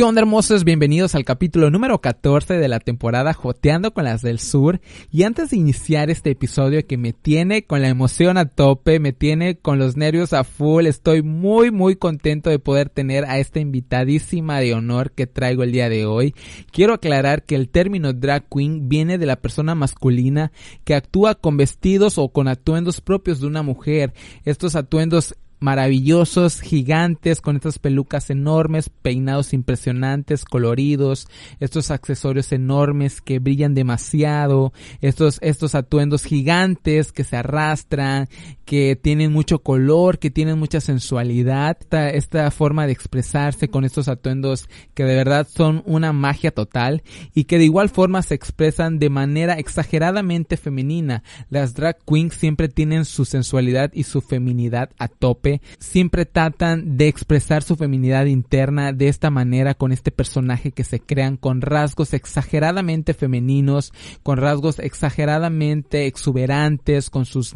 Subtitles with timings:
[0.00, 0.64] ¿Qué onda hermosos?
[0.64, 4.80] Bienvenidos al capítulo número 14 de la temporada Joteando con las del Sur.
[5.10, 9.12] Y antes de iniciar este episodio que me tiene con la emoción a tope, me
[9.12, 13.60] tiene con los nervios a full, estoy muy muy contento de poder tener a esta
[13.60, 16.34] invitadísima de honor que traigo el día de hoy.
[16.72, 20.50] Quiero aclarar que el término drag queen viene de la persona masculina
[20.84, 24.14] que actúa con vestidos o con atuendos propios de una mujer.
[24.46, 31.28] Estos atuendos maravillosos, gigantes, con estas pelucas enormes, peinados impresionantes, coloridos,
[31.60, 38.28] estos accesorios enormes que brillan demasiado, estos, estos atuendos gigantes que se arrastran,
[38.64, 44.08] que tienen mucho color, que tienen mucha sensualidad, esta, esta forma de expresarse con estos
[44.08, 47.02] atuendos que de verdad son una magia total
[47.34, 51.22] y que de igual forma se expresan de manera exageradamente femenina.
[51.50, 57.08] Las drag queens siempre tienen su sensualidad y su feminidad a tope siempre tratan de
[57.08, 62.14] expresar su feminidad interna de esta manera con este personaje que se crean con rasgos
[62.14, 67.54] exageradamente femeninos, con rasgos exageradamente exuberantes, con sus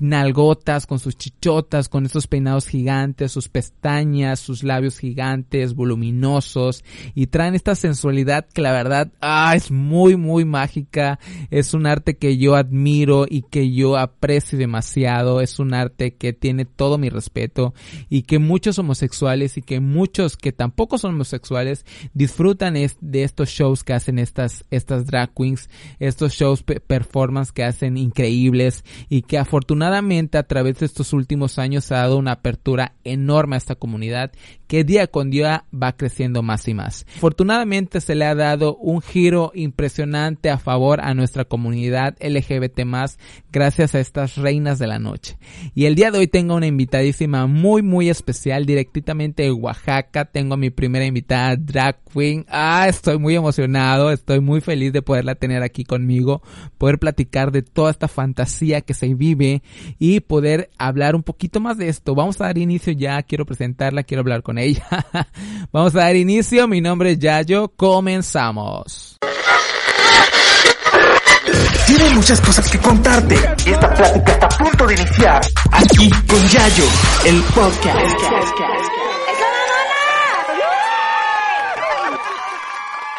[0.00, 7.26] nalgotas, con sus chichotas, con esos peinados gigantes, sus pestañas, sus labios gigantes, voluminosos, y
[7.26, 11.18] traen esta sensualidad que la verdad, ah, es muy, muy mágica,
[11.50, 16.32] es un arte que yo admiro y que yo aprecio demasiado, es un arte que
[16.32, 17.74] tiene todo mi respeto
[18.08, 23.84] y que muchos homosexuales y que muchos que tampoco son homosexuales disfrutan de estos shows
[23.84, 25.68] que hacen estas, estas drag queens,
[25.98, 29.87] estos shows performance que hacen increíbles y que afortunadamente
[30.38, 34.32] a través de estos últimos años se ha dado una apertura enorme a esta comunidad
[34.68, 37.06] que día con día va creciendo más y más.
[37.16, 43.18] Afortunadamente se le ha dado un giro impresionante a favor a nuestra comunidad LGBT más
[43.50, 45.38] gracias a estas reinas de la noche.
[45.74, 50.26] Y el día de hoy tengo una invitadísima muy muy especial directamente de Oaxaca.
[50.26, 52.44] Tengo a mi primera invitada drag queen.
[52.48, 56.42] Ah, estoy muy emocionado, estoy muy feliz de poderla tener aquí conmigo,
[56.76, 59.62] poder platicar de toda esta fantasía que se vive
[59.98, 62.14] y poder hablar un poquito más de esto.
[62.14, 65.06] Vamos a dar inicio ya, quiero presentarla, quiero hablar con ella.
[65.72, 69.18] Vamos a dar inicio, mi nombre es Yayo, comenzamos.
[71.86, 75.40] Tiene muchas cosas que contarte y esta plática está a punto de iniciar
[75.72, 76.84] aquí con Yayo,
[77.24, 79.07] el podcast.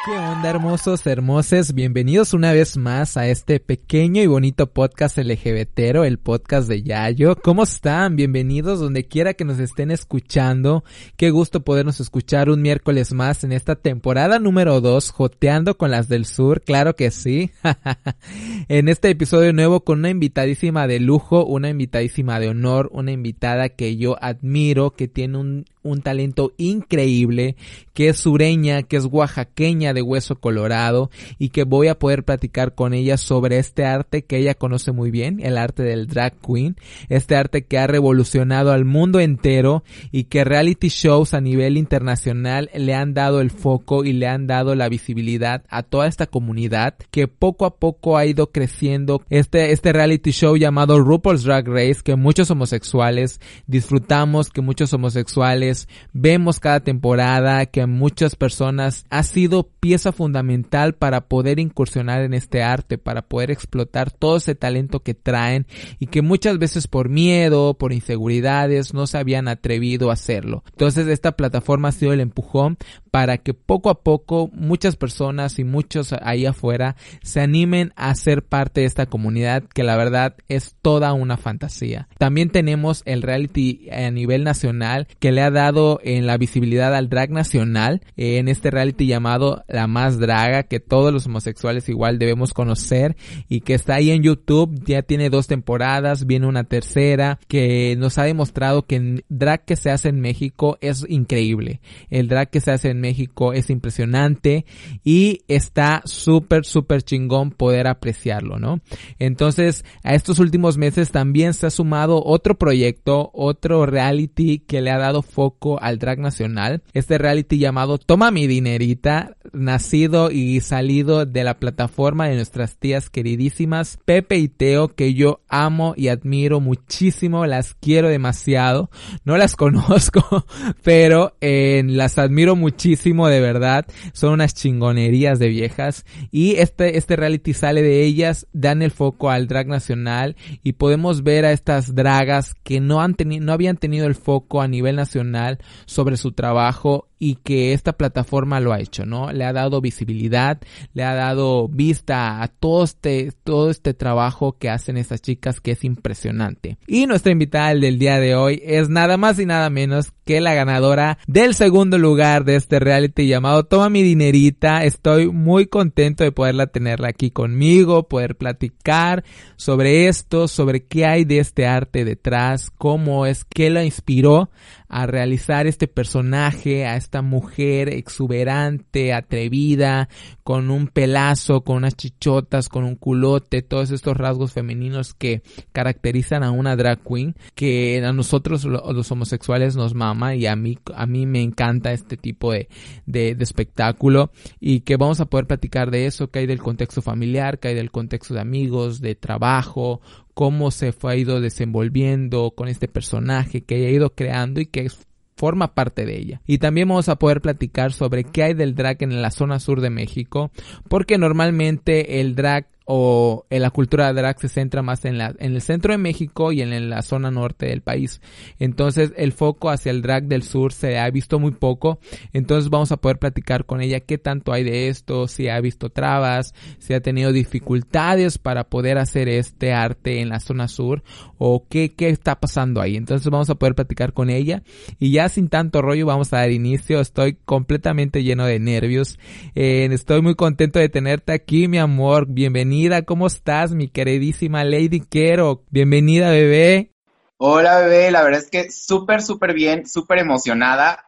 [0.09, 1.75] ¿Qué onda hermosos, hermoses?
[1.75, 7.35] Bienvenidos una vez más a este pequeño y bonito podcast LGBTero, el podcast de Yayo.
[7.35, 8.15] ¿Cómo están?
[8.15, 10.83] Bienvenidos donde quiera que nos estén escuchando.
[11.15, 16.09] Qué gusto podernos escuchar un miércoles más en esta temporada número 2, joteando con las
[16.09, 17.51] del sur, claro que sí.
[18.67, 23.69] en este episodio nuevo con una invitadísima de lujo, una invitadísima de honor, una invitada
[23.69, 27.55] que yo admiro, que tiene un, un talento increíble,
[27.93, 32.73] que es sureña, que es oaxaqueña de hueso colorado y que voy a poder platicar
[32.73, 36.75] con ella sobre este arte que ella conoce muy bien, el arte del drag queen,
[37.09, 42.69] este arte que ha revolucionado al mundo entero y que reality shows a nivel internacional
[42.73, 46.95] le han dado el foco y le han dado la visibilidad a toda esta comunidad
[47.11, 49.23] que poco a poco ha ido creciendo.
[49.29, 55.78] Este, este reality show llamado RuPaul's Drag Race que muchos homosexuales disfrutamos, que muchos homosexuales
[56.13, 62.33] vemos cada temporada que a muchas personas ha sido pieza fundamental para poder incursionar en
[62.33, 65.67] este arte, para poder explotar todo ese talento que traen
[65.99, 70.63] y que muchas veces por miedo, por inseguridades no se habían atrevido a hacerlo.
[70.71, 72.77] Entonces esta plataforma ha sido el empujón
[73.11, 78.43] para que poco a poco muchas personas y muchos ahí afuera se animen a ser
[78.43, 82.07] parte de esta comunidad que la verdad es toda una fantasía.
[82.17, 85.58] También tenemos el reality a nivel nacional que le ha dado
[86.03, 91.11] en la visibilidad al drag nacional en este reality llamado La Más Draga que todos
[91.11, 93.17] los homosexuales igual debemos conocer
[93.49, 98.17] y que está ahí en YouTube, ya tiene dos temporadas, viene una tercera que nos
[98.17, 101.81] ha demostrado que el drag que se hace en México es increíble.
[102.09, 104.65] El drag que se hace en México es impresionante
[105.03, 108.79] y está súper, súper chingón poder apreciarlo, ¿no?
[109.17, 114.91] Entonces, a estos últimos meses también se ha sumado otro proyecto, otro reality que le
[114.91, 115.48] ha dado foco
[115.81, 116.81] al drag nacional.
[116.93, 123.09] Este reality llamado Toma mi dinerita, nacido y salido de la plataforma de nuestras tías
[123.09, 128.89] queridísimas Pepe y Teo, que yo amo y admiro muchísimo, las quiero demasiado.
[129.25, 130.45] No las conozco,
[130.83, 133.85] pero eh, las admiro muchísimo de verdad.
[134.13, 136.05] Son unas chingonerías de viejas.
[136.31, 141.23] Y este, este reality sale de ellas, dan el foco al drag nacional y podemos
[141.23, 145.59] ver a estas dragas que no han no habían tenido el foco a nivel nacional
[145.85, 149.31] sobre su trabajo y que esta plataforma lo ha hecho, ¿no?
[149.31, 150.59] Le ha dado visibilidad,
[150.93, 155.71] le ha dado vista a todo este, todo este trabajo que hacen estas chicas que
[155.71, 156.77] es impresionante.
[156.87, 160.53] Y nuestra invitada del día de hoy es nada más y nada menos que la
[160.53, 164.85] ganadora del segundo lugar de este reality llamado Toma mi dinerita.
[164.85, 169.23] Estoy muy contento de poderla tenerla aquí conmigo, poder platicar
[169.57, 174.49] sobre esto, sobre qué hay de este arte detrás, cómo es que la inspiró
[174.89, 180.09] a realizar este personaje, a esta mujer exuberante, atrevida,
[180.43, 186.43] con un pelazo, con unas chichotas, con un culote, todos estos rasgos femeninos que caracterizan
[186.43, 191.05] a una drag queen, que a nosotros los homosexuales nos mama y a mí, a
[191.05, 192.67] mí me encanta este tipo de,
[193.05, 197.03] de, de espectáculo y que vamos a poder platicar de eso, que hay del contexto
[197.03, 200.01] familiar, que hay del contexto de amigos, de trabajo,
[200.33, 204.89] cómo se fue ido desenvolviendo con este personaje que ha ido creando y que
[205.35, 206.41] forma parte de ella.
[206.45, 209.79] Y también vamos a poder platicar sobre qué hay del drag en la zona sur
[209.79, 210.51] de México,
[210.89, 215.35] porque normalmente el drag o en la cultura de drag se centra más en, la,
[215.37, 218.19] en el centro de México y en, la zona norte del país.
[218.57, 221.99] Entonces el foco hacia el drag del sur se ha visto muy poco.
[222.33, 225.91] Entonces vamos a poder platicar con ella qué tanto hay de esto, si ha visto
[225.91, 231.03] trabas, si ha tenido dificultades para poder hacer este arte en la zona sur
[231.37, 232.95] o qué, qué está pasando ahí.
[232.95, 234.63] Entonces vamos a poder platicar con ella
[234.97, 237.01] y ya sin tanto rollo vamos a dar inicio.
[237.01, 239.19] Estoy completamente lleno de nervios.
[239.53, 242.25] Eh, estoy muy contento de tenerte aquí, mi amor.
[242.27, 245.65] Bienvenido ¿cómo estás, mi queridísima Lady Quero?
[245.69, 246.93] Bienvenida, bebé.
[247.37, 251.05] Hola, bebé, la verdad es que súper, súper bien, súper emocionada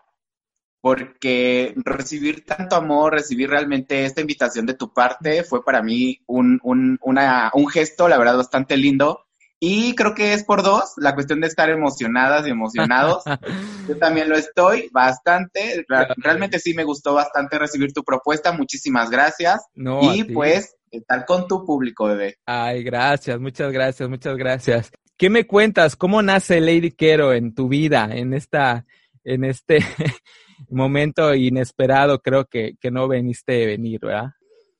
[0.81, 6.59] porque recibir tanto amor, recibir realmente esta invitación de tu parte fue para mí un,
[6.63, 9.25] un, un gesto, la verdad, bastante lindo.
[9.59, 13.23] Y creo que es por dos, la cuestión de estar emocionadas y emocionados.
[13.87, 15.85] Yo también lo estoy bastante.
[16.17, 18.51] Realmente sí me gustó bastante recibir tu propuesta.
[18.51, 19.61] Muchísimas gracias.
[19.75, 22.37] y pues estar con tu público, bebé.
[22.45, 24.91] Ay, gracias, muchas gracias, muchas gracias.
[25.17, 25.95] ¿Qué me cuentas?
[25.95, 28.85] ¿Cómo nace Lady Quero en tu vida, en esta,
[29.23, 29.79] en este
[30.69, 32.19] momento inesperado?
[32.21, 34.31] Creo que, que no veniste a venir, ¿verdad?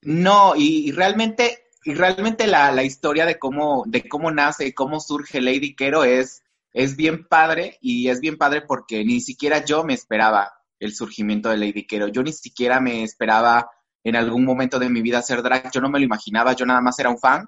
[0.01, 4.99] No, y, realmente, y realmente la, la, historia de cómo, de cómo nace y cómo
[4.99, 6.41] surge Lady Quero es,
[6.73, 11.49] es bien padre, y es bien padre porque ni siquiera yo me esperaba el surgimiento
[11.49, 12.07] de Lady Quero.
[12.07, 13.69] Yo ni siquiera me esperaba
[14.03, 15.71] en algún momento de mi vida ser drag.
[15.71, 17.47] Yo no me lo imaginaba, yo nada más era un fan.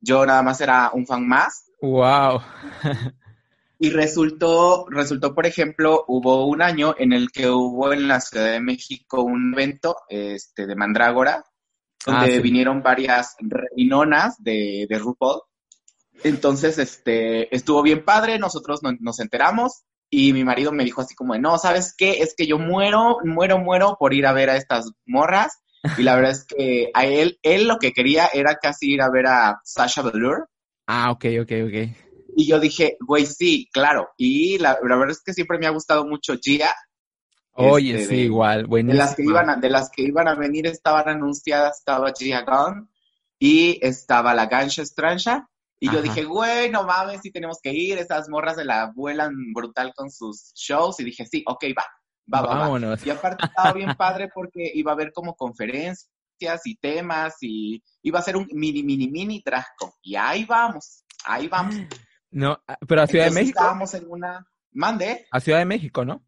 [0.00, 1.70] Yo nada más era un fan más.
[1.80, 2.40] Wow.
[3.78, 8.52] y resultó, resultó, por ejemplo, hubo un año en el que hubo en la Ciudad
[8.52, 11.44] de México un evento este, de Mandrágora,
[12.04, 15.42] donde ah, vinieron varias reinonas de, de RuPaul.
[16.24, 21.36] Entonces, este, estuvo bien padre, nosotros nos enteramos y mi marido me dijo así como,
[21.36, 22.22] no, ¿sabes qué?
[22.22, 25.58] Es que yo muero, muero, muero por ir a ver a estas morras
[25.96, 29.10] y la verdad es que a él, él lo que quería era casi ir a
[29.10, 30.48] ver a Sasha Velour.
[30.86, 32.08] Ah, ok, ok, ok.
[32.36, 34.10] Y yo dije, güey, sí, claro.
[34.16, 36.74] Y la, verdad es que siempre me ha gustado mucho Gia.
[37.52, 38.92] Oye, este, sí, igual, buenísimo.
[38.92, 42.42] De las, que iban a, de las que iban a venir estaban anunciadas, estaba Gia
[42.42, 42.88] Gunn
[43.38, 45.48] y estaba la Gansha Strancha.
[45.80, 49.32] Y yo dije, güey, no mames, sí tenemos que ir, esas morras de la vuelan
[49.52, 50.98] brutal con sus shows.
[51.00, 51.84] Y dije, sí, ok, va.
[52.32, 53.04] Va, Vámonos.
[53.06, 56.10] Y aparte estaba bien padre porque iba a haber como conferencias
[56.64, 59.90] y temas y iba a ser un mini, mini, mini dragcon.
[60.02, 61.74] Y ahí vamos, ahí vamos.
[62.30, 63.58] No, ah, pero a Ciudad de México.
[63.58, 64.46] Estábamos en una.
[64.72, 65.26] Mande.
[65.30, 66.22] A Ciudad de México, ¿no?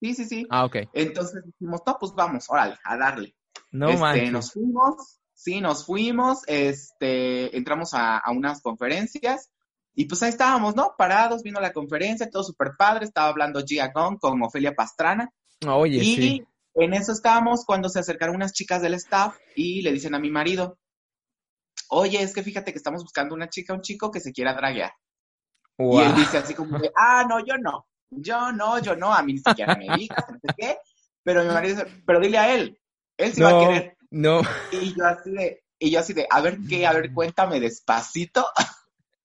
[0.00, 0.46] Sí, sí, sí.
[0.48, 0.76] Ah, ok.
[0.92, 3.34] Entonces dijimos, no, pues vamos, órale, a darle.
[3.70, 9.50] No este, Nos fuimos, sí, nos fuimos, este, entramos a, a unas conferencias
[9.98, 10.94] y pues ahí estábamos, ¿no?
[10.96, 15.28] Parados, vino la conferencia, todo súper padre, estaba hablando Gia Gong con Ofelia Pastrana.
[15.66, 20.14] Oye, y en eso estábamos cuando se acercaron unas chicas del staff y le dicen
[20.14, 20.78] a mi marido,
[21.88, 24.92] oye, es que fíjate que estamos buscando una chica, un chico que se quiera draguear.
[25.78, 29.32] Y él dice así como ah, no, yo no, yo no, yo no, a mí
[29.32, 30.78] ni siquiera me digas, no sé qué.
[31.24, 32.80] Pero mi marido dice, pero dile a él,
[33.16, 33.96] él sí va a querer.
[34.12, 34.42] No.
[34.70, 38.46] Y yo así de, y yo así de, a ver qué, a ver, cuéntame despacito.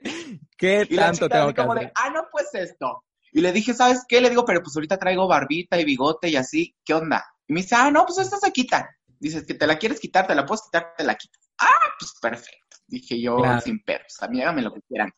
[0.57, 3.03] ¿Qué y tanto como de, ah, no, pues esto.
[3.31, 4.21] Y le dije, ¿sabes qué?
[4.21, 7.25] Le digo, pero pues ahorita traigo barbita y bigote y así, ¿qué onda?
[7.47, 8.89] Y me dice, ah, no, pues esto se quita.
[9.19, 11.41] Dices, que te la quieres quitar, te la puedes quitar, te la quitas.
[11.59, 12.77] Ah, pues perfecto.
[12.85, 15.11] Dije yo, sin perros, a mí hágame lo que quieran.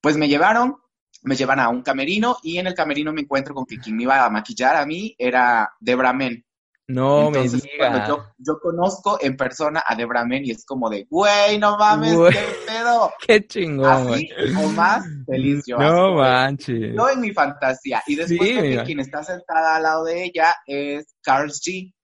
[0.00, 0.76] Pues me llevaron,
[1.22, 4.04] me llevan a un camerino y en el camerino me encuentro con que quien me
[4.04, 6.44] iba a maquillar a mí era Debra Men.
[6.92, 8.08] No me digas.
[8.08, 12.46] Yo, yo, conozco en persona a Debra y es como de, güey, no mames, qué
[12.66, 13.12] pedo.
[13.26, 14.28] Qué chingón, Así
[14.62, 15.78] o más feliz yo.
[15.78, 16.94] No manches.
[16.94, 18.02] Yo en mi fantasía.
[18.06, 21.94] Y después que quien está sentada al lado de ella es Carls G.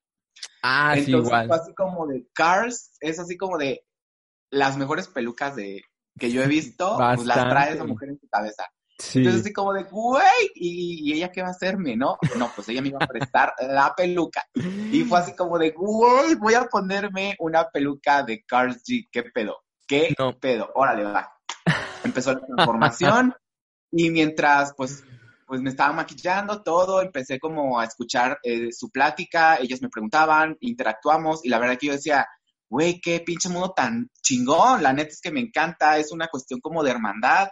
[0.63, 1.51] Ah, sí, igual.
[1.53, 3.85] así como de Cars, es así como de
[4.51, 5.83] las mejores pelucas de
[6.19, 8.65] que yo he visto, pues las trae esa mujer en su cabeza.
[8.99, 12.19] Entonces así como de, güey, ¿y, ella qué va a hacerme, no?
[12.37, 14.45] No, pues ella me iba a prestar la peluca.
[14.55, 19.23] Y fue así como de, güey, voy a ponerme una peluca de Carl G, ¿qué
[19.23, 19.59] pedo?
[19.87, 20.71] ¿Qué pedo?
[20.75, 21.33] Órale, va.
[22.03, 23.35] Empezó la transformación
[23.93, 25.05] y mientras, pues,
[25.47, 30.57] pues me estaba maquillando todo, empecé como a escuchar eh, su plática, ellos me preguntaban,
[30.61, 32.27] interactuamos y la verdad que yo decía,
[32.69, 36.61] güey, qué pinche mundo tan chingón, la neta es que me encanta, es una cuestión
[36.61, 37.49] como de hermandad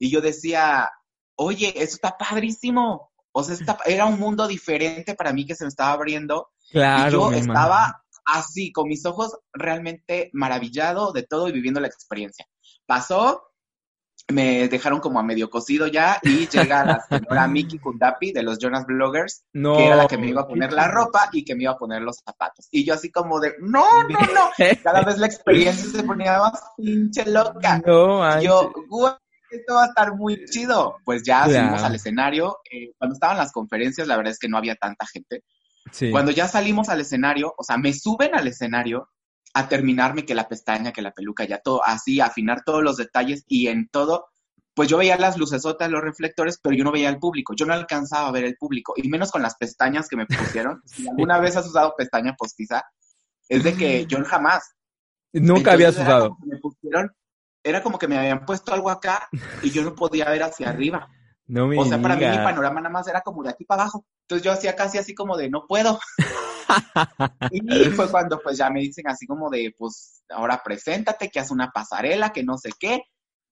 [0.00, 0.88] y yo decía,
[1.36, 3.12] oye, eso está padrísimo.
[3.32, 6.48] O sea, era un mundo diferente para mí que se me estaba abriendo.
[6.72, 7.08] Claro.
[7.08, 12.46] Y yo estaba así, con mis ojos realmente maravillado de todo y viviendo la experiencia.
[12.86, 13.42] Pasó,
[14.28, 18.58] me dejaron como a medio cocido ya y llega la señora Miki Kundapi de los
[18.58, 21.64] Jonas Bloggers, que era la que me iba a poner la ropa y que me
[21.64, 22.68] iba a poner los zapatos.
[22.70, 24.50] Y yo así como de, no, no, no.
[24.82, 27.82] Cada vez la experiencia se ponía más pinche loca.
[27.86, 28.72] No, yo,
[29.50, 30.96] esto va a estar muy chido.
[31.04, 32.58] Pues ya salimos al escenario.
[32.70, 35.44] Eh, cuando estaban las conferencias, la verdad es que no había tanta gente.
[36.10, 39.08] Cuando ya salimos al escenario, o sea, me suben al escenario
[39.54, 43.44] a terminarme que la pestaña, que la peluca, ya todo, así, afinar todos los detalles
[43.48, 44.26] y en todo,
[44.74, 47.74] pues yo veía las lucesotas, los reflectores, pero yo no veía el público, yo no
[47.74, 50.80] alcanzaba a ver el público, y menos con las pestañas que me pusieron.
[50.84, 52.84] si alguna vez has usado pestaña postiza,
[53.48, 54.76] es de que yo jamás.
[55.32, 56.36] Nunca habías usado.
[56.44, 57.10] Me pusieron
[57.62, 59.28] era como que me habían puesto algo acá
[59.62, 61.08] y yo no podía ver hacia arriba.
[61.46, 63.82] No me o sea, para mí mi panorama nada más era como de aquí para
[63.82, 64.06] abajo.
[64.22, 65.98] Entonces yo hacía casi así como de no puedo.
[67.50, 71.50] y fue cuando pues ya me dicen así como de pues ahora preséntate, que haz
[71.50, 73.02] una pasarela, que no sé qué.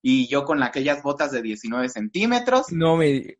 [0.00, 2.70] Y yo con aquellas botas de 19 centímetros.
[2.70, 3.38] No me...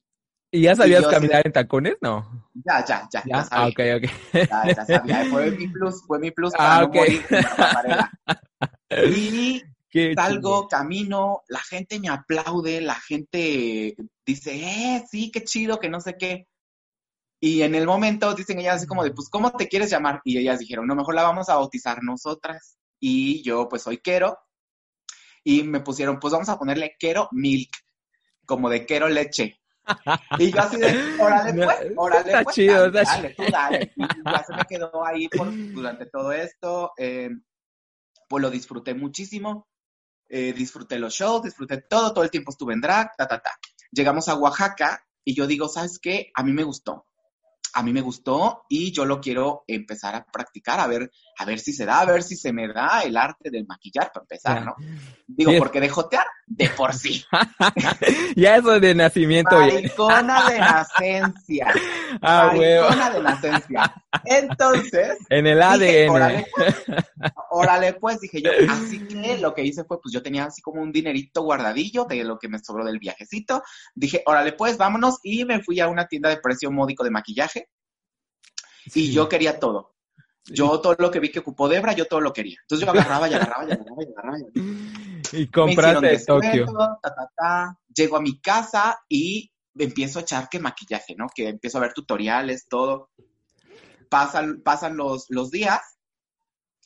[0.50, 1.96] ¿Y ya sabías caminar en tacones?
[2.00, 2.50] No.
[2.54, 3.22] Ya, ya, ya.
[3.25, 3.44] ¿Ya?
[3.44, 3.48] sabía.
[3.50, 4.10] Ah, ok, ok.
[4.32, 5.25] Ya, ya sabía.
[5.30, 8.10] Fue mi plus, fue mi plus para ah, no morir en la pasarela.
[8.90, 9.62] Y
[10.14, 16.00] Salgo, camino, la gente me aplaude, la gente dice, eh, sí, qué chido, que no
[16.00, 16.47] sé qué.
[17.40, 20.21] Y en el momento dicen ellas así como de, pues, ¿cómo te quieres llamar?
[20.25, 22.76] Y ellas dijeron, no, mejor la vamos a bautizar nosotras.
[23.00, 24.38] Y yo, pues, soy Quero.
[25.45, 27.71] Y me pusieron, pues, vamos a ponerle Quero Milk,
[28.45, 29.61] como de Quero Leche.
[30.38, 33.92] Y yo así de, órale pues, órale está pues, chido, dale, dale, tú dale.
[33.97, 36.92] Y ya se me quedó ahí por, durante todo esto.
[36.99, 37.30] Eh,
[38.28, 39.67] pues lo disfruté muchísimo.
[40.28, 43.58] Eh, disfruté los shows, disfruté todo, todo el tiempo estuve en drag, ta, ta, ta.
[43.90, 46.30] Llegamos a Oaxaca y yo digo, ¿sabes qué?
[46.35, 47.07] A mí me gustó
[47.75, 51.58] a mí me gustó y yo lo quiero empezar a practicar, a ver, a ver
[51.58, 54.64] si se da, a ver si se me da el arte del maquillar para empezar,
[54.64, 54.75] ¿no?
[55.26, 57.25] Digo, porque de jotear, de por sí.
[58.37, 59.58] ya eso de nacimiento.
[59.58, 61.66] Maricona de nacencia.
[62.22, 63.94] Ah, Maricona de nacencia.
[64.25, 65.18] Entonces.
[65.28, 66.10] En el ADN.
[66.10, 66.84] órale, pues,
[67.50, 68.50] órale, pues, dije yo.
[68.68, 72.25] Así que lo que hice fue, pues yo tenía así como un dinerito guardadillo de
[72.25, 73.62] lo que me sobró del viajecito.
[73.94, 75.18] Dije, órale, pues, vámonos.
[75.22, 77.67] Y me fui a una tienda de precio módico de maquillaje
[78.95, 79.95] y yo quería todo.
[80.45, 82.57] Yo todo lo que vi que ocupó Debra, yo todo lo quería.
[82.62, 84.38] Entonces yo agarraba y agarraba y agarraba y agarraba.
[85.33, 86.66] Y, compraste de Tokio.
[87.95, 91.26] Llego a mi casa y empiezo a echar que maquillaje, ¿no?
[91.35, 93.11] Que empiezo a ver tutoriales, todo.
[94.09, 95.80] Pasan, pasan los, los días,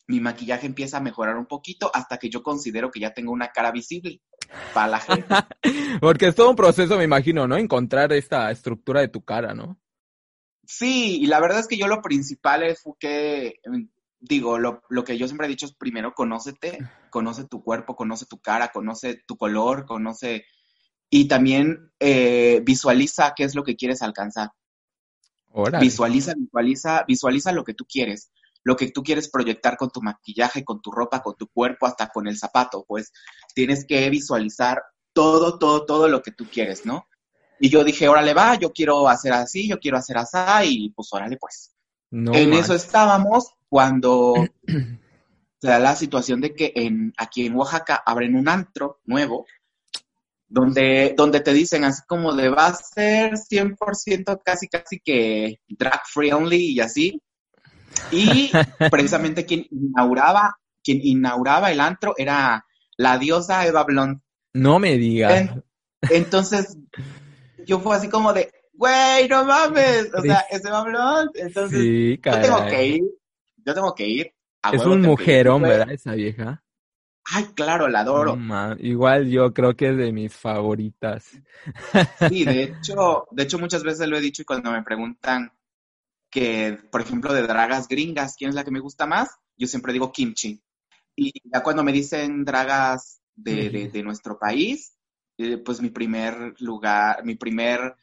[0.09, 3.49] mi maquillaje empieza a mejorar un poquito hasta que yo considero que ya tengo una
[3.49, 4.21] cara visible
[4.75, 5.27] para la gente.
[6.01, 7.57] Porque es todo un proceso, me imagino, ¿no?
[7.57, 9.79] Encontrar esta estructura de tu cara, ¿no?
[10.75, 13.61] Sí, y la verdad es que yo lo principal es que,
[14.19, 16.79] digo, lo, lo, que yo siempre he dicho es primero conócete,
[17.11, 20.47] conoce tu cuerpo, conoce tu cara, conoce tu color, conoce
[21.11, 24.53] y también eh, visualiza qué es lo que quieres alcanzar.
[25.79, 28.33] Visualiza, visualiza, visualiza lo que tú quieres,
[28.65, 32.09] lo que tú quieres proyectar con tu maquillaje, con tu ropa, con tu cuerpo, hasta
[32.09, 33.13] con el zapato, pues
[33.55, 37.07] tienes que visualizar todo, todo, todo lo que tú quieres, ¿no?
[37.65, 41.07] Y yo dije, órale va, yo quiero hacer así, yo quiero hacer así, y pues
[41.13, 41.73] órale pues.
[42.11, 44.35] en eso estábamos cuando
[45.61, 49.47] se da la situación de que en, aquí en Oaxaca abren un antro nuevo,
[50.49, 56.01] donde, donde te dicen así como de va a ser 100% casi casi que drag
[56.13, 57.23] friendly y así.
[58.11, 58.51] Y
[58.91, 62.67] precisamente quien inauguraba, quien inauguraba el antro era
[62.97, 64.21] la diosa Eva Blond.
[64.53, 65.49] No me digas.
[66.11, 66.77] entonces
[67.67, 72.41] yo fue así como de, güey, no mames, o sea, ese Bablón, entonces, sí, yo
[72.41, 73.03] tengo que ir,
[73.65, 74.35] yo tengo que ir.
[74.73, 75.91] es un mujerón, ¿verdad?
[75.91, 76.63] Esa vieja.
[77.25, 78.37] Ay, claro, la adoro.
[78.81, 81.31] igual yo creo que es de mis favoritas.
[82.29, 85.53] Sí, de hecho, de hecho muchas veces lo he dicho y cuando me preguntan
[86.31, 89.31] que, por ejemplo, de dragas gringas, ¿quién es la que me gusta más?
[89.57, 90.63] Yo siempre digo kimchi.
[91.15, 94.97] Y ya cuando me dicen dragas de, de, nuestro país,
[95.43, 97.97] eh, pues mi primer lugar, mi primer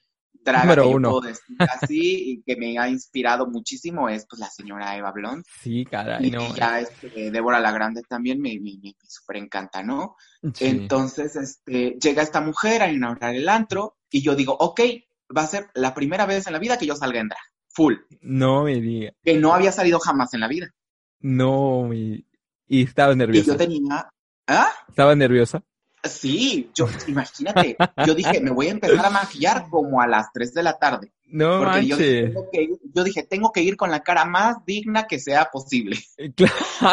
[0.44, 1.10] draga que uno.
[1.10, 5.44] puedo decir así y que me ha inspirado muchísimo es pues la señora Eva Blond.
[5.62, 10.16] Sí, caray, y ya este, Débora la Grande también me, me, me, súper encanta, ¿no?
[10.60, 14.82] Entonces, este, llega esta mujer a inaugurar el antro y yo digo, ok,
[15.36, 17.96] va a ser la primera vez en la vida que yo salga en drag, full.
[18.22, 19.12] No me diga.
[19.24, 20.74] Que no había salido jamás en la vida.
[21.22, 22.24] No, me...
[22.68, 23.44] y estaba nerviosa.
[23.44, 24.10] Y yo tenía,
[24.48, 24.72] ¿ah?
[24.88, 25.64] ¿Estaba nerviosa?
[26.04, 27.76] Sí, yo, imagínate,
[28.06, 31.12] yo dije, me voy a empezar a maquillar como a las 3 de la tarde.
[31.26, 32.34] No porque yo dije,
[32.96, 35.98] yo dije, tengo que ir con la cara más digna que sea posible.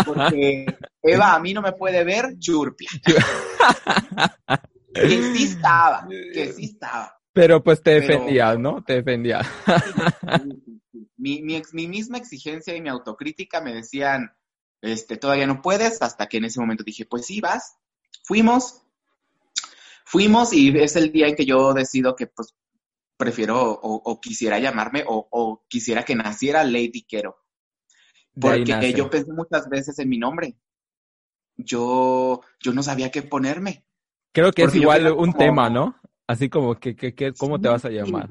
[0.05, 0.67] Porque
[1.03, 2.91] Eva a mí no me puede ver churpia.
[4.95, 7.19] que sí estaba, que sí estaba.
[7.33, 8.83] Pero pues te defendías, ¿no?
[8.83, 9.47] Te defendías.
[11.17, 14.33] mi, mi, mi misma exigencia y mi autocrítica me decían,
[14.83, 17.77] este, todavía no puedes, hasta que en ese momento dije, pues sí, vas.
[18.25, 18.83] Fuimos,
[20.07, 22.55] Fuimos y es el día en que yo decido que pues
[23.17, 27.37] prefiero o, quisiera llamarme o, quisiera que naciera Lady Quero.
[28.41, 30.57] Porque yo pensé muchas veces en mi nombre.
[31.57, 33.85] Yo, yo no sabía qué ponerme.
[34.33, 35.97] Creo que es igual un tema, ¿no?
[36.29, 38.31] Así como que, que, ¿cómo te vas a llamar?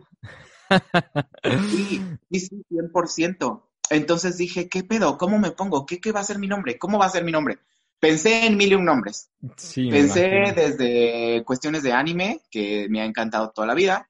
[1.44, 2.02] Sí,
[2.32, 3.64] sí, sí, 100%.
[3.90, 5.18] Entonces dije, ¿qué pedo?
[5.18, 5.86] ¿Cómo me pongo?
[5.86, 6.78] ¿Qué, ¿Qué va a ser mi nombre?
[6.78, 7.60] ¿Cómo va a ser mi nombre?
[8.06, 9.32] Pensé en mil y un nombres.
[9.74, 14.08] Pensé desde cuestiones de anime, que me ha encantado toda la vida,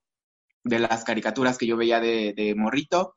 [0.66, 3.16] de las caricaturas que yo veía de, morrito.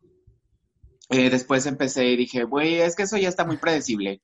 [1.11, 4.23] Eh, después empecé y dije, güey, es que eso ya está muy predecible.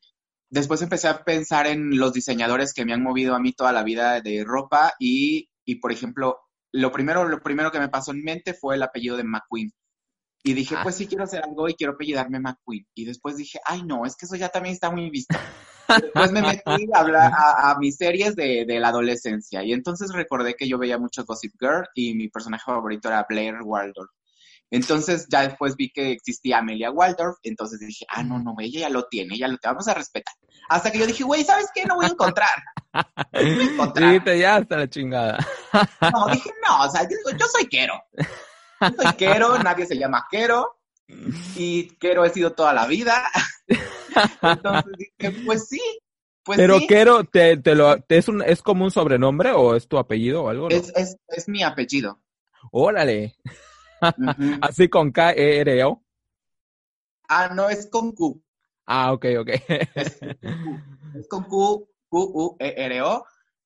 [0.49, 3.83] Después empecé a pensar en los diseñadores que me han movido a mí toda la
[3.83, 6.39] vida de ropa y, y por ejemplo,
[6.71, 9.73] lo primero, lo primero que me pasó en mente fue el apellido de McQueen.
[10.47, 10.83] Y dije, ah.
[10.83, 12.87] pues sí quiero hacer algo y quiero apellidarme McQueen.
[12.95, 15.37] Y después dije, ay no, es que eso ya también está muy visto.
[15.89, 20.55] Después me metí a, hablar, a, mis series de, de, la adolescencia y entonces recordé
[20.55, 24.11] que yo veía mucho Gossip Girl y mi personaje favorito era Blair Waldorf.
[24.71, 28.89] Entonces ya después vi que existía Amelia Waldorf, entonces dije, ah, no, no, ella ya
[28.89, 30.35] lo tiene, ya lo te vamos a respetar.
[30.69, 31.85] Hasta que yo dije, güey, ¿sabes qué?
[31.85, 32.49] No voy a encontrar.
[33.33, 34.39] No voy a encontrar.
[34.39, 35.39] ya hasta la chingada.
[35.73, 37.95] No, dije, no, o sea, yo, yo soy Quero.
[38.97, 40.77] Soy Quero, nadie se llama Quero.
[41.57, 43.25] Y Quero he sido toda la vida.
[44.43, 45.81] Entonces dije, pues sí.
[46.43, 49.97] Pues Pero Quero, te, te lo, es, un, ¿es como un sobrenombre o es tu
[49.97, 50.69] apellido o algo?
[50.69, 52.21] Es, es, es mi apellido.
[52.71, 53.37] Órale.
[54.61, 56.05] Así con K, E, R, O.
[57.29, 58.43] Ah, no, es con Q.
[58.87, 59.49] Ah, ok, ok.
[59.95, 60.19] es,
[61.29, 63.25] con Q, Q, U, E, R, O.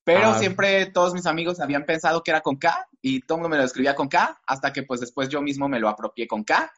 [0.09, 0.39] Pero ah.
[0.39, 3.93] siempre todos mis amigos habían pensado que era con K y todo me lo escribía
[3.93, 6.73] con K, hasta que pues después yo mismo me lo apropié con K.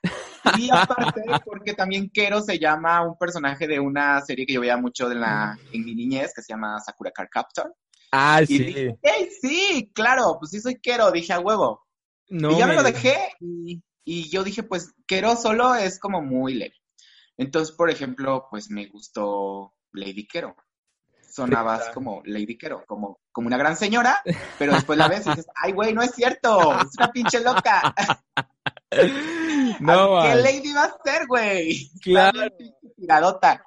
[0.57, 4.75] Y aparte, porque también Kero se llama un personaje de una serie que yo veía
[4.75, 7.73] mucho de la, en mi niñez, que se llama Sakura Car Captor.
[8.11, 8.59] Ah, sí.
[8.59, 8.99] Dije,
[9.41, 11.87] sí, claro, pues sí soy Kero, dije a huevo.
[12.27, 12.75] No y ya me...
[12.75, 16.75] lo dejé y, y yo dije, pues Kero solo es como muy leve.
[17.37, 20.53] Entonces, por ejemplo, pues me gustó Lady Kero
[21.31, 24.21] sonabas como Lady Quero, como, como una gran señora,
[24.59, 27.93] pero después la ves y dices, ay, güey, no es cierto, es una pinche loca.
[29.79, 31.89] No, ¿Qué Lady va a ser, güey?
[32.01, 32.41] Claro.
[32.95, 33.63] Tiradota.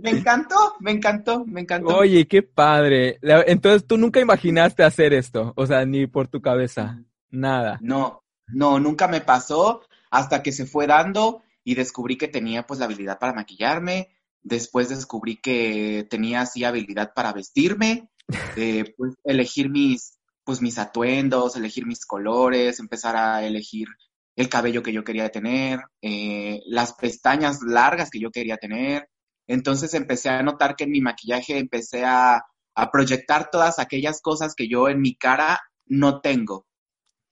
[0.00, 1.96] Me encantó, me encantó, me encantó.
[1.96, 3.18] Oye, qué padre.
[3.22, 5.52] Entonces, ¿tú nunca imaginaste hacer esto?
[5.56, 7.78] O sea, ni por tu cabeza, nada.
[7.82, 12.80] No, no, nunca me pasó hasta que se fue dando y descubrí que tenía pues
[12.80, 14.08] la habilidad para maquillarme,
[14.42, 18.08] Después descubrí que tenía así habilidad para vestirme,
[18.56, 23.88] eh, pues elegir mis, pues mis atuendos, elegir mis colores, empezar a elegir
[24.36, 29.08] el cabello que yo quería tener, eh, las pestañas largas que yo quería tener.
[29.46, 32.42] Entonces empecé a notar que en mi maquillaje empecé a,
[32.74, 36.66] a proyectar todas aquellas cosas que yo en mi cara no tengo.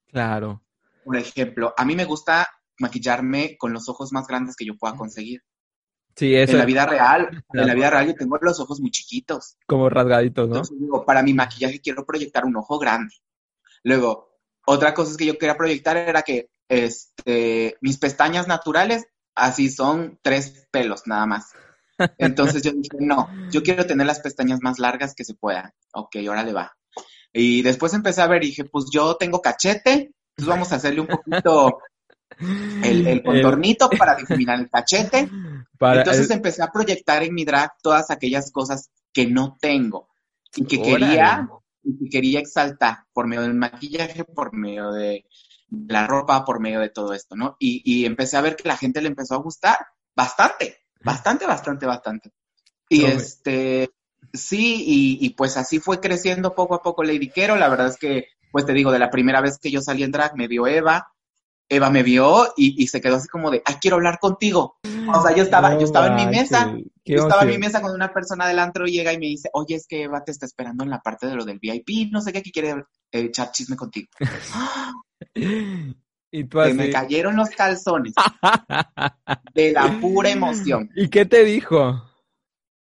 [0.09, 0.63] Claro.
[1.05, 4.95] Por ejemplo, a mí me gusta maquillarme con los ojos más grandes que yo pueda
[4.95, 5.41] conseguir.
[6.19, 6.53] Sí, eso.
[6.53, 9.57] En la vida real, en la vida real yo tengo los ojos muy chiquitos.
[9.67, 10.57] Como rasgaditos, ¿no?
[10.57, 13.15] Entonces digo, para mi maquillaje quiero proyectar un ojo grande.
[13.85, 14.29] Luego,
[14.67, 20.67] otra cosa que yo quería proyectar era que este, mis pestañas naturales así son tres
[20.73, 21.53] pelos nada más.
[22.19, 25.71] Entonces yo dije, no, yo quiero tener las pestañas más largas que se puedan.
[25.93, 26.77] Ok, ahora le va.
[27.33, 31.03] Y después empecé a ver y dije, pues yo tengo cachete, Entonces vamos a hacerle
[31.03, 31.79] un poquito
[32.39, 35.29] el, contornito para difuminar el cachete.
[35.81, 40.09] Entonces empecé a proyectar en mi drag todas aquellas cosas que no tengo
[40.55, 41.49] y que quería
[41.83, 45.25] y que quería exaltar por medio del maquillaje, por medio de
[45.71, 47.57] la ropa, por medio de todo esto, ¿no?
[47.59, 49.79] Y, y empecé a ver que la gente le empezó a gustar
[50.15, 52.33] bastante, bastante, bastante, bastante.
[52.89, 53.91] Y este,
[54.33, 57.57] sí, y, y, pues así fue creciendo poco a poco Lady Quero.
[57.57, 60.11] La verdad es que, pues te digo, de la primera vez que yo salí en
[60.11, 61.13] drag me vio Eva,
[61.69, 64.79] Eva me vio y, se quedó así como de, ay, quiero hablar contigo.
[65.15, 67.93] O sea, yo estaba, yo estaba en mi mesa, yo estaba en mi mesa con
[67.93, 70.47] una persona del antro y llega y me dice, oye, es que Eva te está
[70.47, 73.77] esperando en la parte de lo del VIP, no sé qué, que quiere echar chisme
[73.77, 74.09] contigo.
[76.31, 76.73] y tú así...
[76.73, 78.15] me cayeron los calzones
[79.55, 80.91] de la pura emoción.
[80.97, 82.03] ¿Y qué te dijo?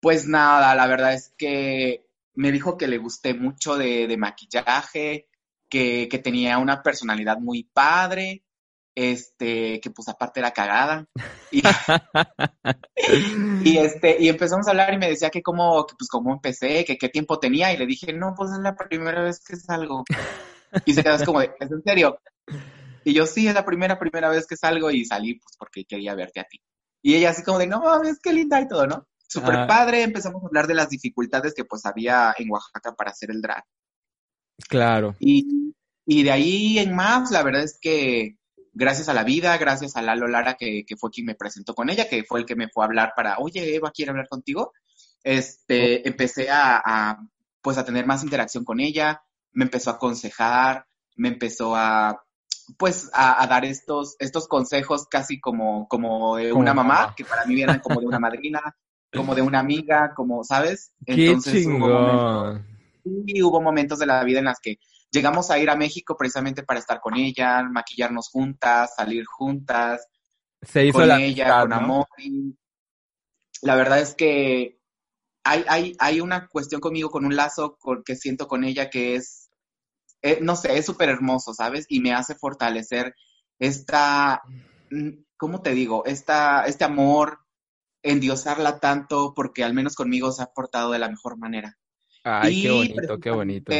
[0.00, 5.28] Pues nada, la verdad es que me dijo que le gusté mucho de, de maquillaje,
[5.68, 8.45] que, que tenía una personalidad muy padre,
[8.96, 11.06] este, que pues aparte era cagada.
[13.62, 16.96] Y, este, y empezamos a hablar y me decía que cómo, pues cómo empecé, que
[16.96, 20.04] qué tiempo tenía, y le dije, no, pues es la primera vez que salgo.
[20.84, 22.18] Y se quedó como de, ¿es en serio?
[23.04, 26.14] Y yo, sí, es la primera, primera vez que salgo y salí pues porque quería
[26.14, 26.60] verte a ti.
[27.02, 29.06] Y ella así como de, no mames, qué linda y todo, ¿no?
[29.28, 29.66] Súper ah.
[29.66, 33.40] padre, empezamos a hablar de las dificultades que pues había en Oaxaca para hacer el
[33.40, 33.64] drag.
[34.68, 35.14] Claro.
[35.20, 35.72] Y,
[36.06, 38.36] y de ahí en más, la verdad es que
[38.76, 42.08] gracias a la vida, gracias a Lalo Lara, que, fue quien me presentó con ella,
[42.08, 44.72] que fue el que me fue a hablar para, oye, Eva, quiere hablar contigo.
[45.24, 47.16] Este, empecé a,
[47.62, 50.86] pues, a tener más interacción con ella, me empezó a aconsejar,
[51.16, 52.22] me empezó a,
[52.76, 57.62] pues, a, dar estos, estos consejos casi como, como de una mamá, que para mí
[57.62, 58.60] eran como de una madrina,
[59.10, 60.92] como de una amiga, como, ¿sabes?
[61.06, 61.66] Entonces,
[63.08, 64.78] Hubo hubo momentos de la vida en las que
[65.16, 70.06] llegamos a ir a México precisamente para estar con ella, maquillarnos juntas, salir juntas.
[70.60, 72.06] Se hizo con ella, con amor.
[73.62, 74.78] La verdad es que
[75.42, 79.48] hay, hay, hay una cuestión conmigo, con un lazo que siento con ella que es,
[80.20, 81.86] eh, no sé, es súper hermoso, ¿sabes?
[81.88, 83.14] Y me hace fortalecer
[83.58, 84.42] esta,
[84.90, 86.04] mm, ¿cómo te digo?
[86.04, 87.38] Esta, este amor,
[88.02, 91.78] endiosarla tanto, porque al menos conmigo se ha portado de la mejor manera.
[92.22, 93.72] Ay, qué bonito, qué bonito.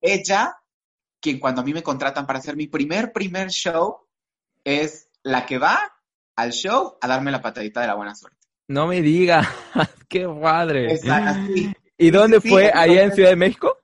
[0.00, 0.54] Ella
[1.26, 4.06] quien cuando a mí me contratan para hacer mi primer, primer show,
[4.62, 5.92] es la que va
[6.36, 8.38] al show a darme la patadita de la buena suerte.
[8.68, 9.42] No me diga,
[10.08, 11.00] qué padre.
[11.98, 12.70] ¿Y dónde fue?
[12.72, 13.76] ¿Allá en Ciudad de México?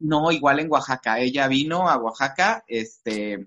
[0.00, 1.20] No, igual en Oaxaca.
[1.20, 3.46] Ella vino a Oaxaca, este,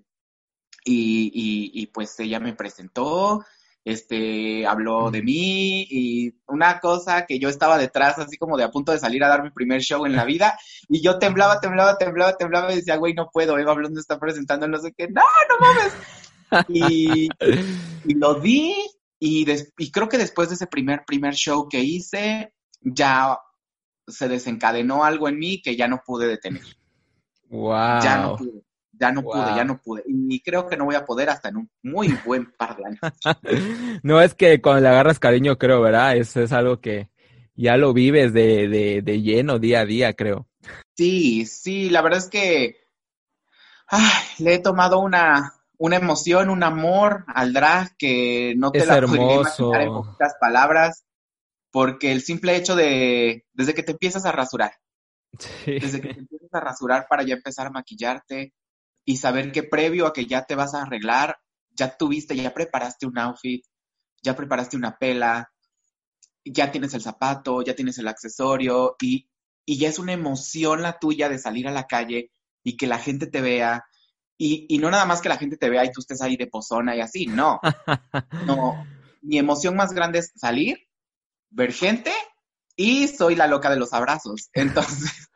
[0.85, 3.43] y, y, y pues ella me presentó,
[3.85, 8.71] este, habló de mí y una cosa que yo estaba detrás, así como de a
[8.71, 10.57] punto de salir a dar mi primer show en la vida,
[10.89, 14.67] y yo temblaba, temblaba, temblaba, temblaba y decía, güey, no puedo, Eva Blonde está presentando
[14.67, 15.93] no sé qué, no, no mames.
[16.69, 17.29] Y,
[18.15, 18.73] lo di
[19.19, 19.45] y,
[19.77, 23.37] y creo que después de ese primer, primer show que hice, ya
[24.07, 26.63] se desencadenó algo en mí que ya no pude detener.
[27.49, 28.01] Wow.
[28.01, 28.64] Ya no pude
[28.99, 30.03] ya no pude, ya no pude.
[30.07, 32.99] Y creo que no voy a poder hasta en un muy buen par de años.
[34.03, 36.17] no es que cuando le agarras cariño, creo, ¿verdad?
[36.17, 37.09] Eso es algo que
[37.55, 40.47] ya lo vives de, de, de lleno día a día, creo.
[40.95, 42.77] Sí, sí, la verdad es que
[44.39, 49.69] le he tomado una, una emoción, un amor al drag que no te la hermoso.
[49.69, 51.05] podría en pocas palabras,
[51.71, 54.73] porque el simple hecho de, desde que te empiezas a rasurar,
[55.65, 58.53] desde que te empiezas a rasurar para ya empezar a maquillarte,
[59.05, 61.37] y saber que previo a que ya te vas a arreglar,
[61.71, 63.63] ya tuviste, ya preparaste un outfit,
[64.21, 65.51] ya preparaste una pela,
[66.43, 69.29] ya tienes el zapato, ya tienes el accesorio y,
[69.65, 72.31] y ya es una emoción la tuya de salir a la calle
[72.63, 73.85] y que la gente te vea.
[74.37, 76.47] Y, y no nada más que la gente te vea y tú estés ahí de
[76.47, 77.59] pozona y así, no.
[78.45, 78.85] No,
[79.21, 80.77] mi emoción más grande es salir,
[81.49, 82.11] ver gente
[82.75, 84.49] y soy la loca de los abrazos.
[84.53, 85.29] Entonces,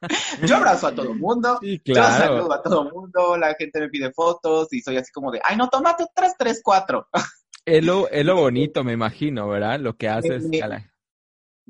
[0.46, 3.88] yo abrazo a todo el mundo, yo saludo a todo el mundo, la gente me
[3.88, 7.08] pide fotos y soy así como de, ay, no, tómate tres, tres, cuatro.
[7.64, 9.78] Es lo, es lo bonito, me imagino, ¿verdad?
[9.80, 10.48] Lo que haces.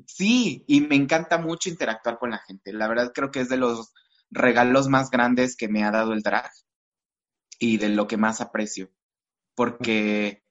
[0.07, 2.73] Sí, y me encanta mucho interactuar con la gente.
[2.73, 3.93] La verdad creo que es de los
[4.29, 6.49] regalos más grandes que me ha dado el drag
[7.59, 8.89] y de lo que más aprecio,
[9.55, 10.43] porque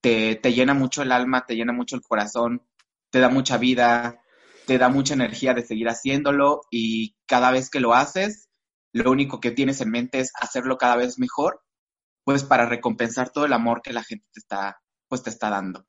[0.00, 2.66] te, te llena mucho el alma, te llena mucho el corazón,
[3.10, 4.20] te da mucha vida,
[4.68, 8.50] te da mucha energía de seguir haciéndolo y cada vez que lo haces,
[8.92, 11.62] lo único que tienes en mente es hacerlo cada vez mejor,
[12.22, 14.78] pues para recompensar todo el amor que la gente te está,
[15.08, 15.86] pues te está dando.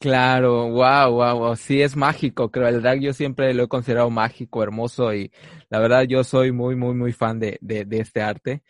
[0.00, 4.64] Claro, wow, wow, sí es mágico, creo, el drag yo siempre lo he considerado mágico,
[4.64, 5.30] hermoso y
[5.68, 8.64] la verdad yo soy muy, muy, muy fan de, de, de este arte.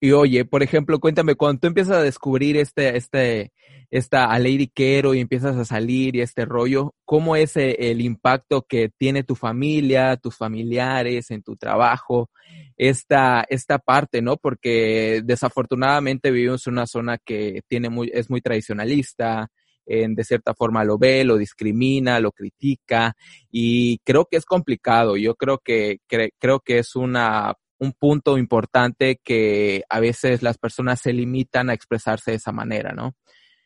[0.00, 3.52] Y oye, por ejemplo, cuéntame, cuando tú empiezas a descubrir este, este,
[3.90, 8.02] esta a Lady Quero y empiezas a salir y este rollo, ¿cómo es e, el,
[8.02, 12.30] impacto que tiene tu familia, tus familiares, en tu trabajo,
[12.76, 14.36] esta, esta parte, ¿no?
[14.36, 19.48] Porque desafortunadamente vivimos en una zona que tiene muy, es muy tradicionalista,
[19.86, 23.14] en, de cierta forma lo ve, lo discrimina, lo critica
[23.50, 25.16] y creo que es complicado.
[25.16, 31.00] Yo creo que, creo que es una un punto importante que a veces las personas
[31.00, 33.14] se limitan a expresarse de esa manera, ¿no?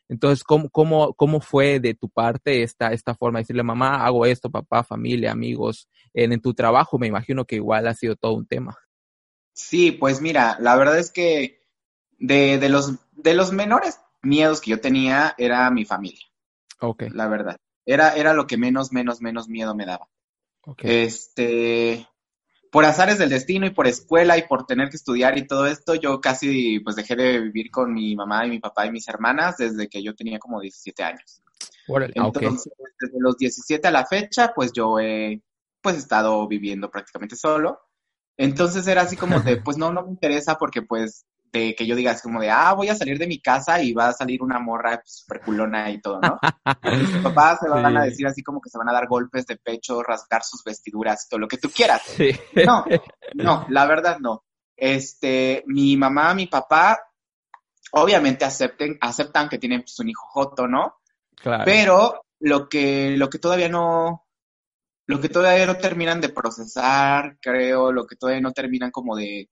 [0.09, 4.25] Entonces, ¿cómo, cómo, cómo fue de tu parte esta, esta forma de decirle, mamá, hago
[4.25, 5.87] esto, papá, familia, amigos?
[6.13, 8.77] En, en tu trabajo me imagino que igual ha sido todo un tema.
[9.53, 11.61] Sí, pues mira, la verdad es que
[12.17, 16.25] de, de, los, de los menores miedos que yo tenía era mi familia.
[16.81, 17.03] Ok.
[17.13, 17.55] La verdad.
[17.85, 20.09] Era, era lo que menos, menos, menos miedo me daba.
[20.63, 21.05] Okay.
[21.05, 22.07] Este,
[22.71, 25.93] por azares del destino y por escuela y por tener que estudiar y todo esto,
[25.93, 29.57] yo casi pues dejé de vivir con mi mamá y mi papá y mis hermanas
[29.57, 31.43] desde que yo tenía como 17 años.
[32.15, 35.41] Entonces, desde los 17 a la fecha, pues yo he
[35.81, 37.81] pues estado viviendo prácticamente solo.
[38.37, 41.95] Entonces era así como de, pues no, no me interesa porque pues de que yo
[41.95, 44.41] diga así como de, ah, voy a salir de mi casa y va a salir
[44.41, 46.39] una morra super culona y todo, ¿no?
[46.97, 49.57] mis papás se van a decir así como que se van a dar golpes de
[49.57, 52.01] pecho, rasgar sus vestiduras, todo lo que tú quieras.
[52.65, 52.85] No,
[53.35, 54.43] no, la verdad no.
[54.75, 56.99] Este, mi mamá, mi papá,
[57.91, 61.01] obviamente acepten, aceptan que tienen pues, un hijo joto, ¿no?
[61.35, 61.63] Claro.
[61.65, 64.25] Pero lo que, lo que todavía no,
[65.05, 69.49] lo que todavía no terminan de procesar, creo, lo que todavía no terminan como de,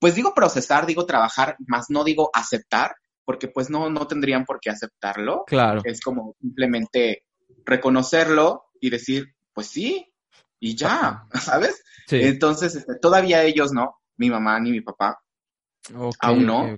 [0.00, 4.58] pues digo procesar, digo trabajar, más no digo aceptar, porque pues no, no tendrían por
[4.60, 5.44] qué aceptarlo.
[5.46, 5.82] Claro.
[5.84, 7.24] Es como simplemente
[7.64, 10.12] reconocerlo y decir, pues sí,
[10.58, 11.82] y ya, ¿sabes?
[12.08, 12.16] Sí.
[12.22, 15.20] Entonces, este, todavía ellos no, mi mamá ni mi papá,
[16.20, 16.76] aún no.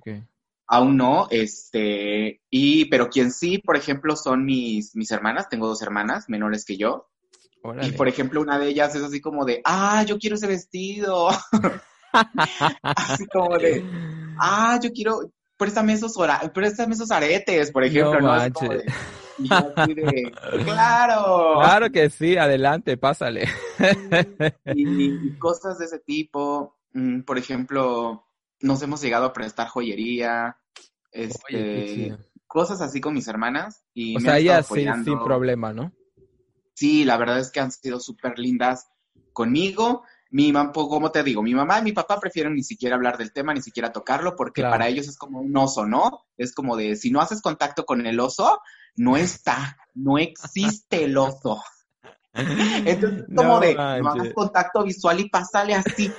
[0.67, 5.83] Aún no, este, y, pero quien sí, por ejemplo, son mis, mis hermanas, tengo dos
[5.83, 7.09] hermanas menores que yo,
[7.83, 11.29] y por ejemplo, una de ellas es así como de, ah, yo quiero ese vestido.
[12.83, 13.85] Así como de,
[14.39, 16.15] ah, yo quiero, préstame esos,
[16.53, 18.21] préstame esos aretes, por ejemplo.
[18.21, 19.75] No,
[20.65, 21.55] claro.
[21.61, 23.49] Claro que sí, adelante, pásale.
[24.75, 26.79] y, cosas de ese tipo.
[26.93, 28.27] Mm, por ejemplo,
[28.61, 30.59] nos hemos llegado a prestar joyería.
[31.11, 33.85] Este, cosas así con mis hermanas.
[33.95, 35.93] Y o sea, ellas sin, sin problema, ¿no?
[36.75, 38.89] Sí, la verdad es que han sido súper lindas
[39.33, 40.05] conmigo.
[40.33, 43.35] Mi mamá, como te digo, mi mamá y mi papá prefieren ni siquiera hablar del
[43.35, 46.25] tema, ni siquiera tocarlo, porque para ellos es como un oso, ¿no?
[46.39, 48.63] Es como de, si no haces contacto con el oso,
[48.97, 51.63] no está, no existe el oso.
[52.33, 56.11] Entonces, como de, no hagas contacto visual y pásale así.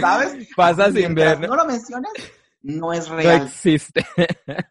[0.00, 0.48] ¿Sabes?
[0.56, 1.38] Pasa sin ver.
[1.38, 2.10] No lo menciones,
[2.60, 3.38] no es real.
[3.38, 4.06] No existe.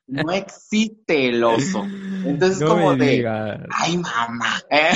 [0.08, 1.86] No existe el oso.
[2.26, 3.26] Entonces, como de,
[3.72, 4.62] ay, mamá.
[4.70, 4.92] ¿eh?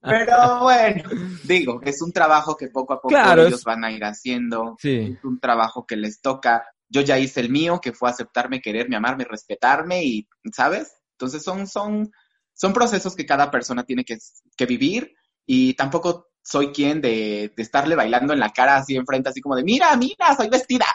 [0.00, 1.08] Pero bueno,
[1.44, 4.76] digo, es un trabajo que poco a poco ellos van a ir haciendo.
[4.82, 6.64] Es un trabajo que les toca.
[6.88, 10.92] Yo ya hice el mío, que fue aceptarme, quererme, amarme, respetarme y, ¿sabes?
[11.12, 12.10] Entonces son, son,
[12.54, 14.16] son procesos que cada persona tiene que,
[14.56, 19.28] que vivir y tampoco soy quien de, de, estarle bailando en la cara así enfrente,
[19.28, 20.86] así como de, mira, mira, soy vestida.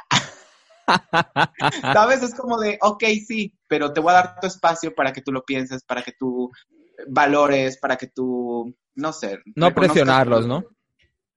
[1.93, 2.23] ¿Sabes?
[2.23, 5.31] Es como de, ok, sí, pero te voy a dar tu espacio para que tú
[5.31, 6.49] lo pienses, para que tú
[7.07, 9.39] valores, para que tú, no sé.
[9.55, 10.63] No presionarlos, ¿no?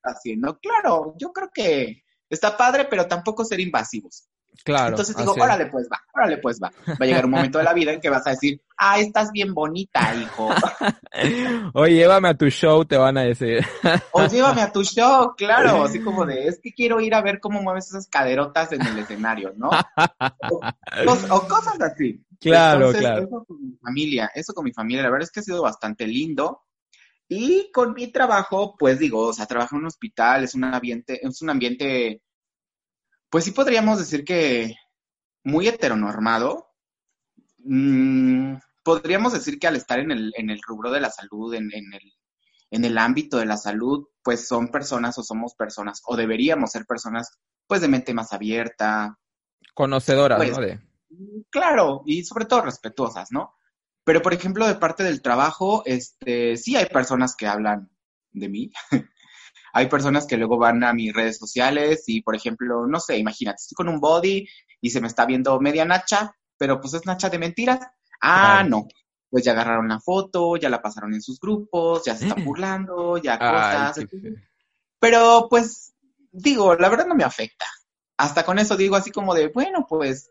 [0.03, 0.59] Así, ¿no?
[0.59, 4.29] Claro, yo creo que está padre, pero tampoco ser invasivos.
[4.65, 4.91] Claro.
[4.91, 6.73] Entonces digo, órale pues va, órale pues va.
[6.89, 9.31] Va a llegar un momento de la vida en que vas a decir, ah, estás
[9.31, 10.49] bien bonita, hijo.
[11.75, 13.65] Oye, llévame a tu show, te van a decir.
[14.13, 15.83] o llévame a tu show, claro.
[15.85, 18.99] Así como de, es que quiero ir a ver cómo mueves esas caderotas en el
[18.99, 19.71] escenario, ¿no?
[21.31, 22.25] o cosas así.
[22.41, 23.25] Claro, claro.
[23.25, 26.07] Eso con mi familia, eso con mi familia, la verdad es que ha sido bastante
[26.07, 26.63] lindo.
[27.29, 31.27] Y con mi trabajo, pues digo, o sea, trabajo en un hospital, es un ambiente,
[31.27, 32.23] es un ambiente,
[33.29, 34.75] pues sí podríamos decir que
[35.43, 36.69] muy heteronormado.
[37.59, 41.69] Mm, podríamos decir que al estar en el, en el rubro de la salud, en,
[41.73, 42.13] en, el,
[42.71, 46.85] en el ámbito de la salud, pues son personas o somos personas, o deberíamos ser
[46.87, 49.19] personas, pues de mente más abierta.
[49.75, 50.61] Conocedoras, pues, ¿no?
[50.61, 50.81] De
[51.51, 53.55] claro, y sobre todo respetuosas, ¿no?
[54.05, 57.91] Pero, por ejemplo, de parte del trabajo, este, sí hay personas que hablan
[58.31, 58.71] de mí.
[59.73, 63.57] hay personas que luego van a mis redes sociales y, por ejemplo, no sé, imagínate,
[63.57, 64.47] estoy con un body
[64.81, 67.81] y se me está viendo media nacha, pero pues es nacha de mentiras.
[68.23, 68.87] Ah, no.
[69.29, 73.19] Pues ya agarraron la foto, ya la pasaron en sus grupos, ya se están burlando,
[73.19, 74.07] ya cosas.
[75.01, 75.95] Pero, pues,
[76.31, 77.67] digo, la verdad no me afecta.
[78.19, 80.31] hasta con eso digo así como de, bueno, pues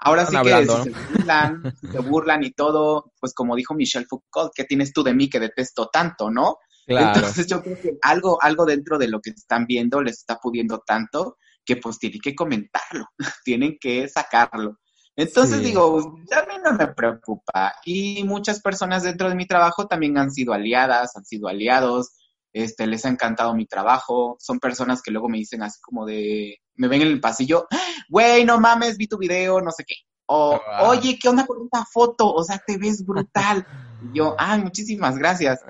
[0.00, 4.64] ahora sí que se burlan, se burlan y todo, pues como dijo Michelle Foucault, ¿qué
[4.64, 6.58] tienes tú de mí que detesto tanto, no?
[6.86, 10.82] Entonces yo creo que algo, algo dentro de lo que están viendo les está pudiendo
[10.84, 13.06] tanto que pues tienen que comentarlo,
[13.44, 14.78] tienen que sacarlo.
[15.16, 17.74] Entonces digo, a mí no me preocupa.
[17.84, 22.12] Y muchas personas dentro de mi trabajo también han sido aliadas, han sido aliados,
[22.52, 24.36] este, les ha encantado mi trabajo.
[24.38, 27.66] Son personas que luego me dicen así como de, me ven en el pasillo,
[28.08, 29.94] güey, no mames, vi tu video, no sé qué.
[30.26, 32.32] O, oye, ¿qué onda con esta foto?
[32.32, 33.66] O sea, te ves brutal.
[34.02, 35.60] Y yo, ay, muchísimas gracias.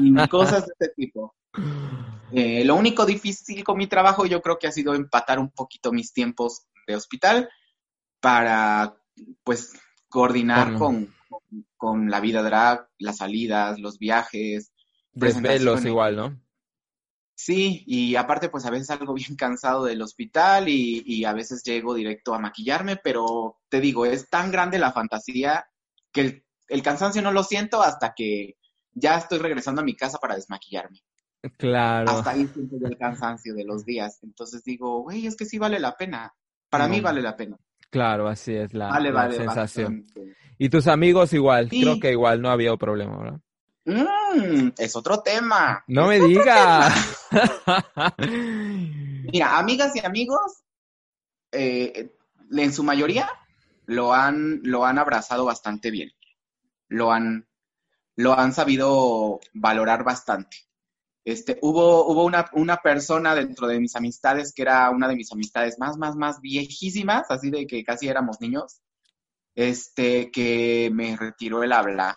[0.00, 1.34] Y cosas de este tipo.
[2.32, 5.92] Eh, lo único difícil con mi trabajo yo creo que ha sido empatar un poquito
[5.92, 7.50] mis tiempos de hospital
[8.20, 8.96] para,
[9.44, 9.74] pues,
[10.08, 11.14] coordinar con,
[11.76, 14.71] con, la vida drag, las salidas, los viajes.
[15.12, 16.40] Desvelos igual, ¿no?
[17.34, 21.62] Sí, y aparte pues a veces salgo bien cansado del hospital y, y, a veces
[21.64, 25.66] llego directo a maquillarme, pero te digo, es tan grande la fantasía
[26.12, 28.56] que el, el cansancio no lo siento hasta que
[28.92, 31.00] ya estoy regresando a mi casa para desmaquillarme.
[31.58, 32.10] Claro.
[32.10, 34.20] Hasta ahí siento el cansancio de los días.
[34.22, 36.32] Entonces digo, güey, es que sí vale la pena.
[36.70, 37.58] Para mí vale la pena.
[37.90, 38.90] Claro, así es la,
[39.30, 40.06] sensación.
[40.56, 43.40] Y tus amigos igual, creo que igual no había problema, ¿verdad?
[43.84, 45.82] Mm, es otro tema.
[45.86, 47.26] No me digas.
[48.18, 50.62] Mira, amigas y amigos,
[51.50, 52.14] eh,
[52.50, 53.28] en su mayoría
[53.86, 56.10] lo han, lo han abrazado bastante bien.
[56.88, 57.48] Lo han,
[58.16, 60.58] lo han sabido valorar bastante.
[61.24, 65.30] Este, hubo, hubo una, una, persona dentro de mis amistades que era una de mis
[65.32, 68.80] amistades más, más, más viejísimas, así de que casi éramos niños,
[69.54, 72.16] este, que me retiró el habla.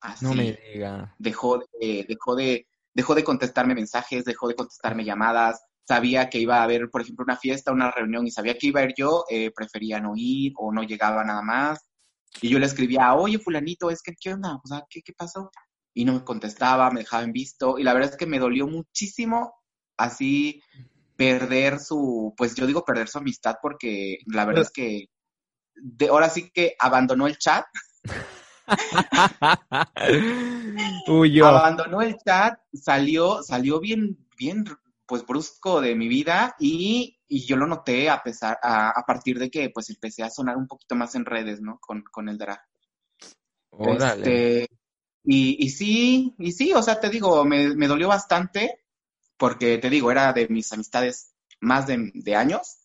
[0.00, 0.24] Así.
[0.24, 1.14] No me diga.
[1.18, 6.58] Dejó de, dejó de, dejó de contestarme mensajes, dejó de contestarme llamadas, sabía que iba
[6.58, 9.24] a haber, por ejemplo, una fiesta, una reunión y sabía que iba a ir yo,
[9.28, 11.86] eh, prefería no ir o no llegaba nada más.
[12.42, 14.56] Y yo le escribía, oye, fulanito, es que, ¿qué onda?
[14.62, 15.50] O sea, ¿qué, qué pasó?
[15.98, 18.68] y no me contestaba, me dejaba en visto y la verdad es que me dolió
[18.68, 19.52] muchísimo
[19.96, 20.62] así
[21.16, 25.06] perder su, pues yo digo perder su amistad porque la verdad es que
[25.74, 27.64] de, ahora sí que abandonó el chat.
[31.46, 34.64] Abandonó el chat, salió, salió bien, bien,
[35.06, 39.38] pues brusco de mi vida y, y yo lo noté a pesar, a, a, partir
[39.38, 41.78] de que pues empecé a sonar un poquito más en redes, ¿no?
[41.80, 42.60] Con, con el drag.
[43.78, 44.68] Este,
[45.24, 48.84] y, y sí, y sí, o sea, te digo, me, me, dolió bastante
[49.36, 52.78] porque, te digo, era de mis amistades más de, de, años.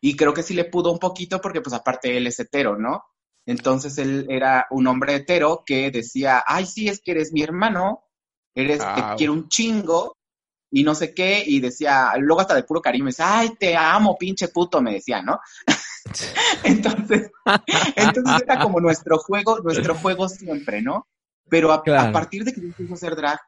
[0.00, 3.04] Y creo que sí le pudo un poquito porque, pues, aparte él es hetero, ¿no?
[3.46, 8.04] Entonces él era un hombre hetero que decía, ay, sí, es que eres mi hermano,
[8.54, 10.16] eres, te quiero un chingo,
[10.70, 13.76] y no sé qué, y decía, luego hasta de puro cariño, me decía, ay, te
[13.76, 15.40] amo, pinche puto, me decía, ¿no?
[16.64, 17.30] entonces,
[17.96, 21.08] entonces era como nuestro juego, nuestro juego siempre, ¿no?
[21.48, 23.40] Pero a, partir de que yo empiezo a hacer drag,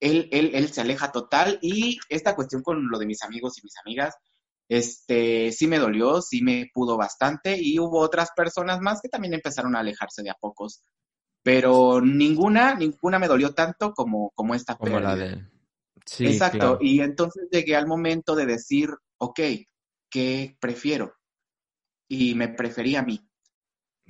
[0.00, 3.62] él, él, él se aleja total y esta cuestión con lo de mis amigos y
[3.62, 4.14] mis amigas,
[4.68, 9.34] este, sí me dolió, sí me pudo bastante y hubo otras personas más que también
[9.34, 10.82] empezaron a alejarse de a pocos,
[11.42, 15.54] pero ninguna, ninguna me dolió tanto como, como esta como la de
[16.06, 19.40] Sí, Exacto, y entonces llegué al momento de decir, ok,
[20.10, 21.14] ¿qué prefiero?
[22.08, 23.26] Y me preferí a mí.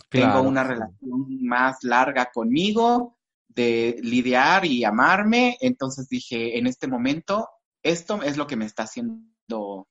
[0.08, 3.16] Tengo una relación más larga conmigo,
[3.48, 7.48] de lidiar y amarme, entonces dije, en este momento,
[7.82, 9.88] esto es lo que me está haciendo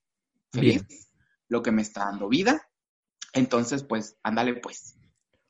[0.53, 1.11] feliz,
[1.49, 2.61] lo que me está dando vida,
[3.33, 4.95] entonces pues, ándale pues,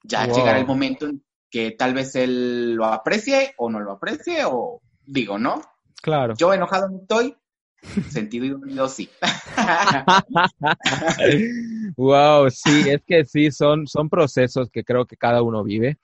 [0.04, 4.44] ya llegará el momento en que tal vez él lo aprecie o no lo aprecie,
[4.46, 5.62] o digo, ¿no?
[6.02, 6.34] Claro.
[6.38, 7.36] Yo enojado no estoy,
[8.10, 9.10] sentido y dolido sí.
[11.96, 15.98] wow, sí, es que sí, son, son procesos que creo que cada uno vive.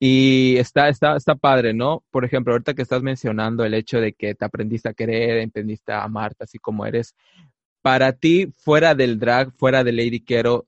[0.00, 2.02] Y está, está, está padre, ¿no?
[2.10, 5.92] Por ejemplo, ahorita que estás mencionando el hecho de que te aprendiste a querer, aprendiste
[5.92, 7.14] a amarte así como eres,
[7.88, 10.66] para ti, fuera del drag, fuera de Lady Quero,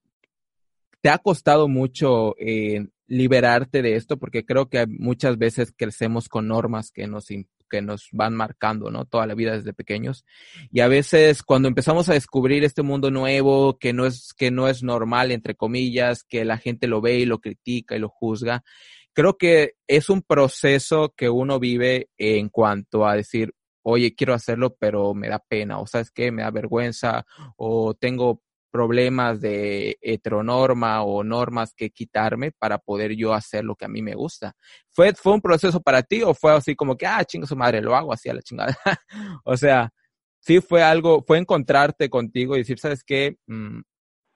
[1.03, 4.17] ¿te ha costado mucho eh, liberarte de esto?
[4.17, 9.05] Porque creo que muchas veces crecemos con normas que nos, que nos van marcando, ¿no?
[9.05, 10.25] Toda la vida desde pequeños.
[10.73, 14.67] Y a veces cuando empezamos a descubrir este mundo nuevo, que no es, que no
[14.67, 18.65] es normal, entre comillas, que la gente lo ve y lo critica y lo juzga,
[19.13, 23.53] creo que es un proceso que uno vive en cuanto a decir,
[23.83, 27.25] oye, quiero hacerlo, pero me da pena, o sabes qué, me da vergüenza,
[27.57, 33.85] o tengo problemas de heteronorma o normas que quitarme para poder yo hacer lo que
[33.85, 34.55] a mí me gusta.
[34.91, 37.81] ¿Fue, fue un proceso para ti o fue así como que, ah, chingo su madre,
[37.81, 38.77] lo hago así a la chingada?
[39.45, 39.93] o sea,
[40.41, 43.37] sí fue algo, fue encontrarte contigo y decir, ¿sabes qué?
[43.47, 43.81] Mm.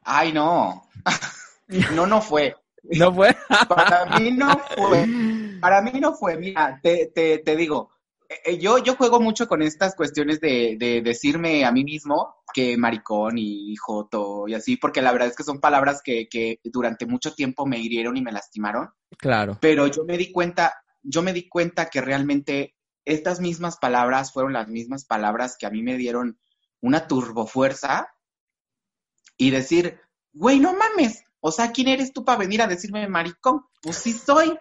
[0.02, 0.82] Ay, no.
[1.94, 2.56] no, no fue.
[2.82, 3.34] ¿No fue?
[3.68, 5.06] Para mí no fue.
[5.60, 6.36] Para mí no fue.
[6.36, 7.90] Mira, te, te, te digo,
[8.58, 13.38] yo, yo juego mucho con estas cuestiones de, de, decirme a mí mismo que maricón
[13.38, 17.34] y joto y así, porque la verdad es que son palabras que, que durante mucho
[17.34, 18.90] tiempo me hirieron y me lastimaron.
[19.18, 19.58] Claro.
[19.60, 24.52] Pero yo me di cuenta, yo me di cuenta que realmente estas mismas palabras fueron
[24.52, 26.38] las mismas palabras que a mí me dieron
[26.80, 28.08] una turbofuerza
[29.36, 30.00] y decir,
[30.32, 33.66] güey, no mames, o sea, ¿quién eres tú para venir a decirme maricón?
[33.82, 34.58] Pues sí soy.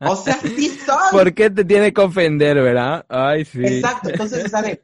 [0.00, 1.10] O sea, sí soy.
[1.10, 3.04] ¿Por qué te tiene que ofender, verdad?
[3.08, 3.64] Ay, sí.
[3.64, 4.80] Exacto, entonces, ¿sabes?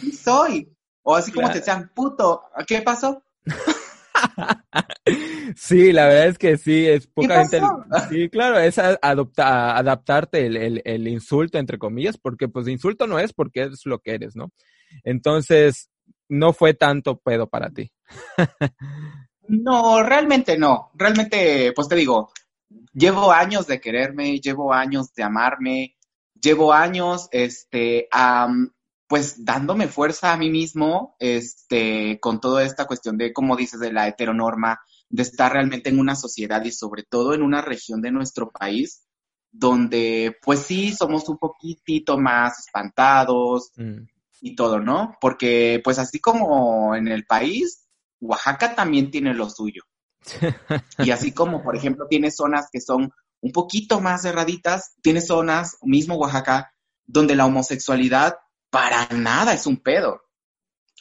[0.00, 0.70] Sí soy.
[1.02, 3.22] O así como te decían, puto, ¿qué pasó?
[5.56, 7.60] Sí, la verdad es que sí, es poca gente.
[8.08, 13.32] Sí, claro, es adopta, adaptarte el, el, insulto, entre comillas, porque pues insulto no es
[13.32, 14.52] porque es lo que eres, ¿no?
[15.02, 15.90] Entonces,
[16.28, 17.92] no fue tanto pedo para ti.
[19.48, 20.90] no, realmente no.
[20.94, 22.30] Realmente, pues te digo,
[22.92, 25.96] llevo años de quererme, llevo años de amarme,
[26.40, 28.08] llevo años, este,
[29.06, 33.92] pues dándome fuerza a mí mismo, este, con toda esta cuestión de, como dices, de
[33.92, 38.10] la heteronorma, de estar realmente en una sociedad y sobre todo en una región de
[38.10, 39.04] nuestro país
[39.54, 44.00] donde pues sí somos un poquitito más espantados mm.
[44.40, 45.16] y todo, ¿no?
[45.20, 47.86] Porque pues así como en el país,
[48.20, 49.82] Oaxaca también tiene lo suyo.
[50.98, 55.76] Y así como, por ejemplo, tiene zonas que son un poquito más cerraditas, tiene zonas,
[55.82, 56.72] mismo Oaxaca,
[57.04, 58.36] donde la homosexualidad
[58.70, 60.22] para nada es un pedo.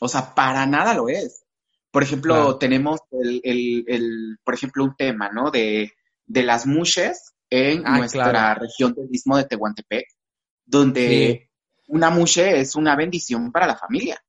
[0.01, 1.45] O sea, para nada lo es.
[1.89, 5.51] Por ejemplo, tenemos el, por ejemplo, un tema, ¿no?
[5.51, 5.93] De,
[6.27, 10.07] las mushes en ah, nuestra región del Istmo de Tehuantepec,
[10.65, 11.49] donde
[11.87, 14.19] una mushe es una bendición para la familia.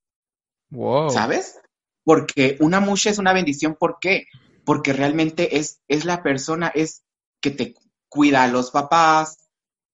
[0.70, 1.10] Wow.
[1.10, 1.58] ¿Sabes?
[2.04, 4.26] Porque una mushe es una bendición, ¿por qué?
[4.64, 7.04] Porque realmente es, es la persona, es
[7.40, 7.74] que te
[8.08, 9.38] cuida a los papás,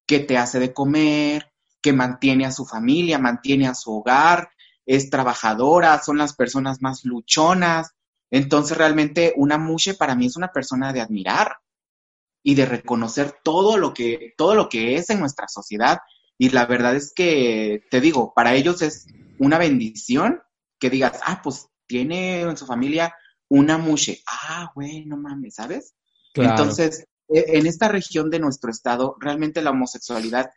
[0.07, 4.51] que te hace de comer, que mantiene a su familia, mantiene a su hogar,
[4.87, 7.95] es trabajadora, son las personas más luchonas.
[8.31, 11.57] Entonces realmente una mushe para mí es una persona de admirar
[12.43, 15.99] y de reconocer todo lo que, todo lo que es en nuestra sociedad.
[16.39, 19.07] Y la verdad es que, te digo, para ellos es
[19.39, 20.43] una bendición
[20.79, 23.15] que digas, ah, pues tiene en su familia
[23.51, 24.23] una mushe.
[24.27, 25.95] Ah, güey, no mames, ¿sabes?
[26.35, 30.51] Entonces, e, en esta región de nuestro estado, realmente la homosexualidad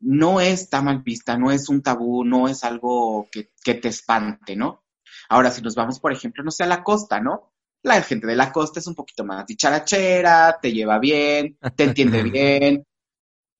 [0.00, 4.84] no está mal vista, no es un tabú, no es algo que, te espante, ¿no?
[5.28, 7.52] Ahora, si nos vamos, por ejemplo, no sé, a la costa, ¿no?
[7.82, 12.22] La gente de la costa es un poquito más dicharachera, te lleva bien, te entiende
[12.24, 12.84] bien.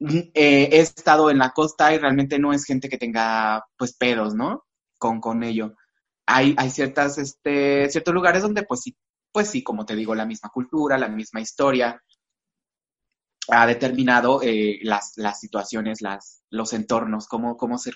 [0.00, 4.34] Eh, he estado en la costa y realmente no es gente que tenga, pues, pedos,
[4.34, 4.64] ¿no?
[4.96, 5.74] Con, con ello.
[6.30, 8.96] Hay, hay ciertas, este, ciertos lugares donde, pues sí,
[9.32, 12.02] pues sí, como te digo, la misma cultura, la misma historia,
[13.48, 17.92] ha determinado eh, las, las, situaciones, las, los entornos, cómo, cómo se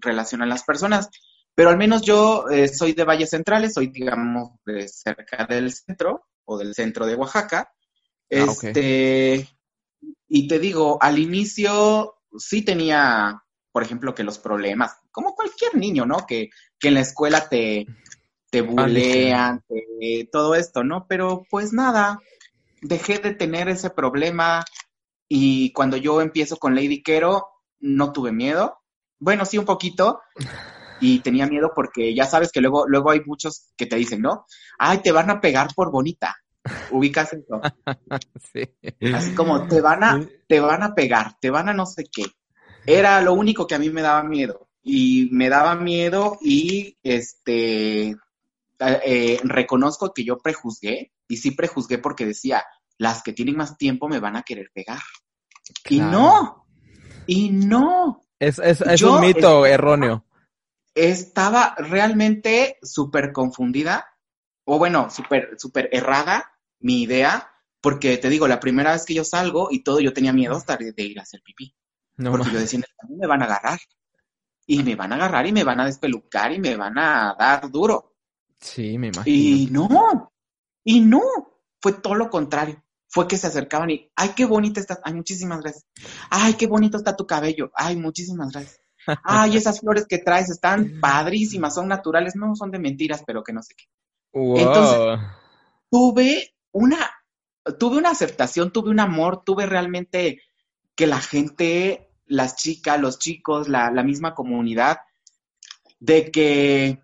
[0.00, 1.08] relacionan las personas.
[1.54, 6.26] Pero al menos yo eh, soy de Valles Centrales, soy, digamos, de cerca del centro
[6.44, 7.72] o del centro de Oaxaca.
[8.32, 9.48] Ah, este,
[10.28, 13.42] Y te digo, al inicio sí tenía,
[13.76, 16.24] por ejemplo, que los problemas, como cualquier niño, ¿no?
[16.26, 16.48] Que,
[16.80, 17.84] que en la escuela te,
[18.48, 19.62] te bulean,
[20.32, 21.04] todo esto, ¿no?
[21.06, 22.18] Pero pues nada,
[22.80, 24.64] dejé de tener ese problema,
[25.28, 27.48] y cuando yo empiezo con Lady Quero,
[27.80, 28.78] no tuve miedo.
[29.18, 30.20] Bueno, sí, un poquito.
[31.02, 34.46] Y tenía miedo porque ya sabes que luego, luego hay muchos que te dicen, ¿no?
[34.78, 36.34] Ay, te van a pegar por bonita.
[36.92, 37.60] Ubicas eso.
[38.54, 38.62] sí.
[39.12, 42.24] Así como te van a, te van a pegar, te van a no sé qué.
[42.86, 44.68] Era lo único que a mí me daba miedo.
[44.82, 48.16] Y me daba miedo y este
[48.78, 52.64] eh, reconozco que yo prejuzgué, y sí prejuzgué porque decía,
[52.98, 55.00] las que tienen más tiempo me van a querer pegar.
[55.88, 56.66] Y no,
[57.26, 58.22] y no.
[58.38, 60.24] Es, es, un mito erróneo.
[60.94, 64.06] Estaba realmente súper confundida,
[64.64, 69.24] o bueno, súper, súper errada mi idea, porque te digo, la primera vez que yo
[69.24, 71.74] salgo y todo, yo tenía miedo hasta de, ir a hacer pipí.
[72.16, 73.78] No, porque yo decía, me van a agarrar.
[74.66, 77.70] Y me van a agarrar y me van a despelucar y me van a dar
[77.70, 78.16] duro.
[78.60, 79.24] Sí, me imagino.
[79.26, 80.32] Y no,
[80.82, 81.22] y no,
[81.80, 82.82] fue todo lo contrario
[83.16, 85.86] fue que se acercaban y, ay, qué bonita estás, ay, muchísimas gracias.
[86.28, 88.80] Ay, qué bonito está tu cabello, ay, muchísimas gracias.
[89.24, 93.54] Ay, esas flores que traes están padrísimas, son naturales, no son de mentiras, pero que
[93.54, 93.84] no sé qué.
[94.34, 95.18] Entonces,
[95.90, 97.10] tuve una,
[97.78, 100.42] tuve una aceptación, tuve un amor, tuve realmente
[100.94, 104.98] que la gente, las chicas, los chicos, la, la misma comunidad,
[105.98, 107.00] de que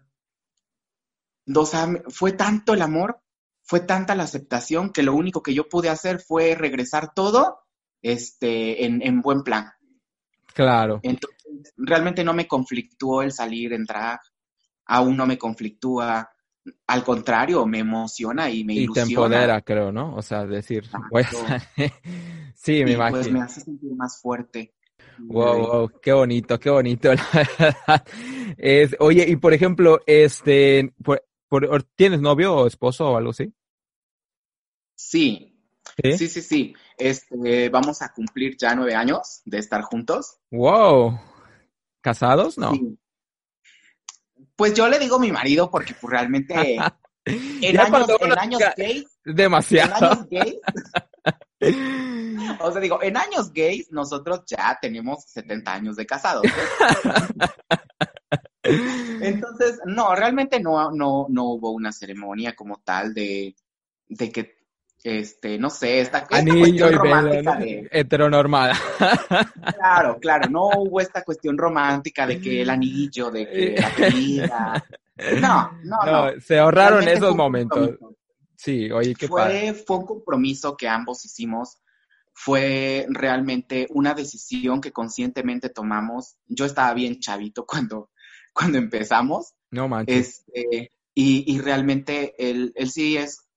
[1.55, 3.21] o sea, fue tanto el amor,
[3.63, 7.61] fue tanta la aceptación que lo único que yo pude hacer fue regresar todo
[8.01, 9.71] este, en, en buen plan.
[10.55, 11.01] Claro.
[11.03, 14.21] Entonces, realmente no me conflictuó el salir en drag,
[14.87, 16.31] aún no me conflictúa,
[16.87, 19.07] al contrario, me emociona y me ilusiona.
[19.07, 20.15] Y te empodera, creo, ¿no?
[20.15, 21.61] O sea, decir, voy a
[22.55, 23.21] sí, me imagino.
[23.21, 24.75] Pues me hace sentir más fuerte.
[25.29, 28.05] Wow, wow, qué bonito, qué bonito, la verdad.
[28.57, 31.23] Es, oye, y por ejemplo, este, por,
[31.95, 33.53] ¿tienes novio o esposo o algo así?
[34.95, 35.59] Sí,
[36.17, 36.75] sí, sí, sí.
[36.97, 40.39] Este, vamos a cumplir ya nueve años de estar juntos.
[40.51, 41.19] Wow.
[42.01, 42.59] ¿Casados?
[42.59, 42.73] No.
[44.57, 46.77] Pues yo le digo mi marido porque pues realmente
[47.25, 49.07] en, años, en años gays.
[49.25, 49.97] Demasiado.
[49.97, 52.12] En años gays.
[52.61, 56.43] O sea, digo, en años gays nosotros ya tenemos 70 años de casados.
[58.63, 63.57] Entonces, no, realmente no, no, no hubo una ceremonia como tal de,
[64.09, 64.63] de que
[65.05, 67.89] este, no sé, esta, cuestión romántica de...
[67.91, 68.75] Heteronormada.
[69.77, 74.85] Claro, claro, no hubo esta cuestión romántica de que el anillo, de que la querida.
[75.41, 76.41] No, no, no.
[76.41, 77.99] Se ahorraron esos momentos.
[78.57, 81.82] Sí, oye, qué fue, Fue un compromiso que ambos hicimos.
[82.35, 86.37] Fue realmente una decisión que conscientemente tomamos.
[86.47, 88.11] Yo estaba bien chavito cuando,
[88.53, 89.55] cuando empezamos.
[89.71, 90.45] No manches.
[90.47, 93.49] Este, y, y realmente él, él sí es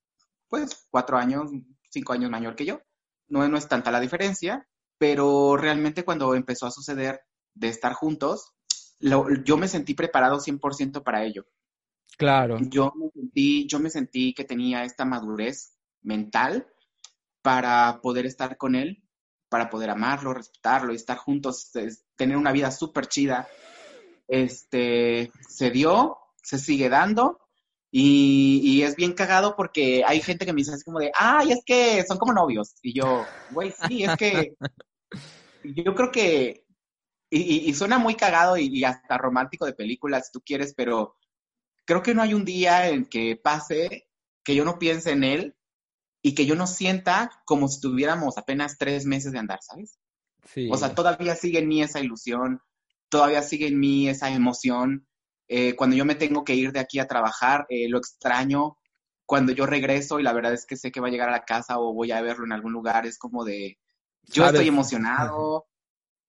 [0.49, 1.51] pues cuatro años,
[1.89, 2.81] cinco años mayor que yo.
[3.27, 4.67] No, no es tanta la diferencia,
[4.97, 7.21] pero realmente cuando empezó a suceder
[7.53, 8.53] de estar juntos,
[8.99, 11.45] yo me sentí preparado 100% para ello.
[12.17, 12.57] Claro.
[12.69, 16.67] Yo me, sentí, yo me sentí que tenía esta madurez mental
[17.45, 19.03] para poder estar con él,
[19.49, 21.71] para poder amarlo, respetarlo y estar juntos,
[22.15, 23.47] tener una vida súper chida.
[24.27, 27.39] Este, se dio, se sigue dando
[27.91, 31.61] y, es bien cagado porque hay gente que me dice así como de, ay, es
[31.63, 32.77] que son como novios.
[32.81, 34.55] Y yo, güey, sí, es que
[35.63, 36.65] yo creo que,
[37.29, 41.15] y, suena muy cagado y, hasta romántico de películas si tú quieres, pero
[41.85, 44.09] creo que no hay un día en que pase
[44.43, 45.55] que yo no piense en él
[46.25, 49.99] y que yo no sienta como si tuviéramos apenas tres meses de andar, ¿sabes?
[50.51, 50.69] Sí.
[50.71, 52.61] O sea, todavía sigue en mí esa ilusión,
[53.09, 55.05] todavía sigue en mí esa emoción
[55.47, 58.77] eh, cuando yo me tengo que ir de aquí a trabajar, eh, lo extraño.
[59.27, 61.45] Cuando yo regreso y la verdad es que sé que va a llegar a la
[61.45, 63.77] casa o voy a verlo en algún lugar, es como de,
[64.23, 65.67] yo estoy emocionado.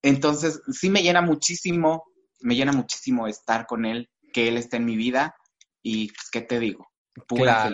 [0.02, 2.04] Entonces, sí me llena muchísimo,
[2.40, 5.34] me llena muchísimo estar con él, que él esté en mi vida
[5.82, 6.86] y, pues, ¿qué te digo?
[7.26, 7.70] Pura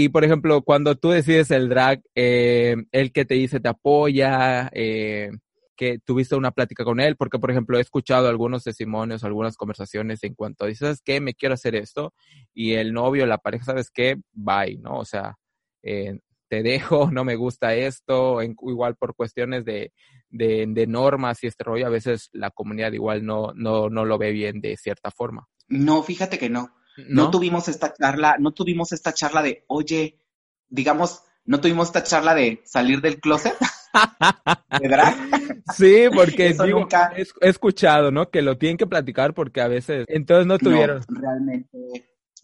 [0.00, 4.70] Y por ejemplo, cuando tú decides el drag, eh, el que te dice te apoya,
[4.72, 5.32] eh,
[5.76, 10.22] que tuviste una plática con él, porque por ejemplo he escuchado algunos testimonios, algunas conversaciones
[10.22, 11.20] en cuanto dices, ¿sabes qué?
[11.20, 12.14] Me quiero hacer esto,
[12.54, 14.20] y el novio, la pareja, ¿sabes qué?
[14.32, 14.98] Bye, ¿no?
[14.98, 15.34] O sea,
[15.82, 19.90] eh, te dejo, no me gusta esto, igual por cuestiones de,
[20.30, 24.30] de, normas y este rollo, a veces la comunidad igual no, no, no lo ve
[24.30, 25.48] bien de cierta forma.
[25.66, 26.77] No, fíjate que no.
[27.06, 27.24] No.
[27.24, 30.18] No tuvimos esta charla, no tuvimos esta charla de, oye,
[30.68, 33.54] digamos, no tuvimos esta charla de salir del closet.
[34.80, 35.14] ¿Verdad?
[35.74, 38.30] Sí, porque he, escuchado, ¿no?
[38.30, 41.02] Que lo tienen que platicar porque a veces, entonces no tuvieron.
[41.08, 41.78] realmente,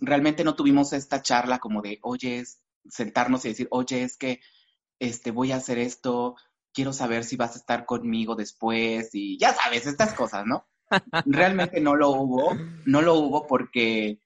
[0.01, 2.45] realmente no tuvimos esta charla como de, oye,
[2.89, 4.41] sentarnos y decir, oye, es que
[4.99, 6.37] este, voy a hacer esto,
[6.73, 10.67] quiero saber si vas a estar conmigo después y ya sabes, estas cosas, ¿no?
[11.27, 14.21] Realmente no lo hubo, no lo hubo porque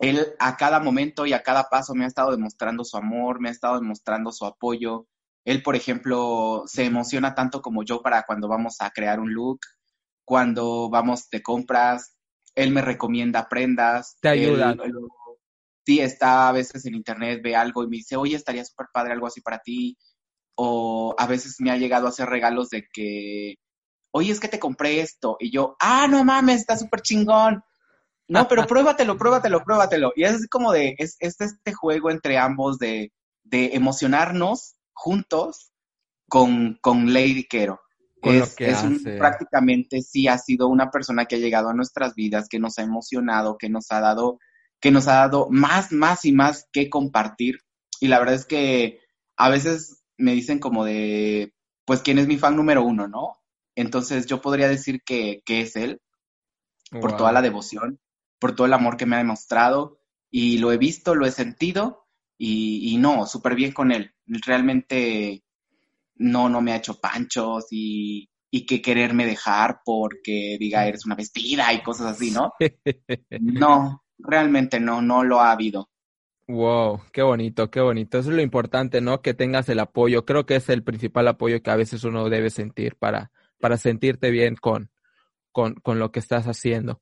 [0.00, 3.50] él a cada momento y a cada paso me ha estado demostrando su amor, me
[3.50, 5.06] ha estado demostrando su apoyo,
[5.44, 9.60] él, por ejemplo, se emociona tanto como yo para cuando vamos a crear un look,
[10.24, 12.14] cuando vamos de compras,
[12.54, 14.16] él me recomienda prendas.
[14.20, 14.76] Te ayuda.
[15.84, 19.12] sí, está a veces en internet, ve algo y me dice, oye, estaría súper padre
[19.12, 19.96] algo así para ti.
[20.56, 23.54] O a veces me ha llegado a hacer regalos de que,
[24.12, 25.36] oye, es que te compré esto.
[25.40, 27.62] Y yo, ah, no mames, está súper chingón.
[28.30, 30.12] No, pero pruébatelo, pruébatelo, pruébatelo.
[30.14, 33.12] Y es así como de, es, es este juego entre ambos de,
[33.42, 35.72] de emocionarnos juntos
[36.28, 37.80] con, con Lady Quero.
[38.22, 38.54] es,
[39.18, 42.82] prácticamente sí ha sido una persona que ha llegado a nuestras vidas, que nos ha
[42.82, 44.38] emocionado, que nos ha dado,
[44.80, 47.58] que nos ha dado más, más y más que compartir.
[48.00, 49.00] Y la verdad es que
[49.36, 51.52] a veces me dicen como de,
[51.84, 53.38] pues, ¿quién es mi fan número uno, no?
[53.74, 56.00] Entonces yo podría decir que, es él,
[57.00, 57.98] por toda la devoción,
[58.40, 62.08] por todo el amor que me ha demostrado, y lo he visto, lo he sentido,
[62.36, 64.14] y, y no, súper bien con él
[64.46, 65.44] realmente
[66.16, 71.14] no, no me ha hecho panchos y, y que quererme dejar porque diga eres una
[71.14, 72.52] vestida y cosas así, ¿no?
[73.40, 75.88] No, realmente no, no lo ha habido.
[76.46, 78.18] Wow, qué bonito, qué bonito.
[78.18, 79.22] Eso es lo importante, ¿no?
[79.22, 80.24] Que tengas el apoyo.
[80.24, 83.30] Creo que es el principal apoyo que a veces uno debe sentir para,
[83.60, 84.90] para sentirte bien con,
[85.52, 87.00] con, con lo que estás haciendo.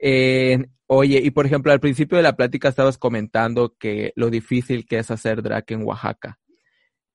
[0.00, 4.86] Eh, oye, y por ejemplo, al principio de la plática estabas comentando que lo difícil
[4.86, 6.38] que es hacer drag en Oaxaca.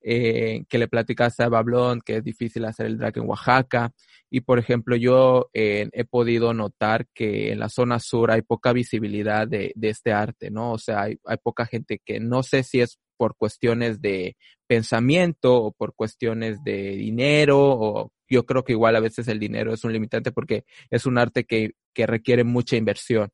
[0.02, 3.92] Eh, que le platicaste a Bablón que es difícil hacer el drag en Oaxaca.
[4.30, 8.72] Y por ejemplo, yo eh, he podido notar que en la zona sur hay poca
[8.74, 10.72] visibilidad de, de este arte, ¿no?
[10.74, 15.62] O sea, hay, hay, poca gente que no sé si es por cuestiones de pensamiento
[15.62, 19.84] o por cuestiones de dinero o yo creo que igual a veces el dinero es
[19.84, 23.30] un limitante porque es un arte que, que requiere mucha inversión.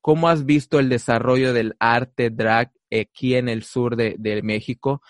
[0.00, 5.02] ¿Cómo has visto el desarrollo del arte drag aquí en el sur de, México?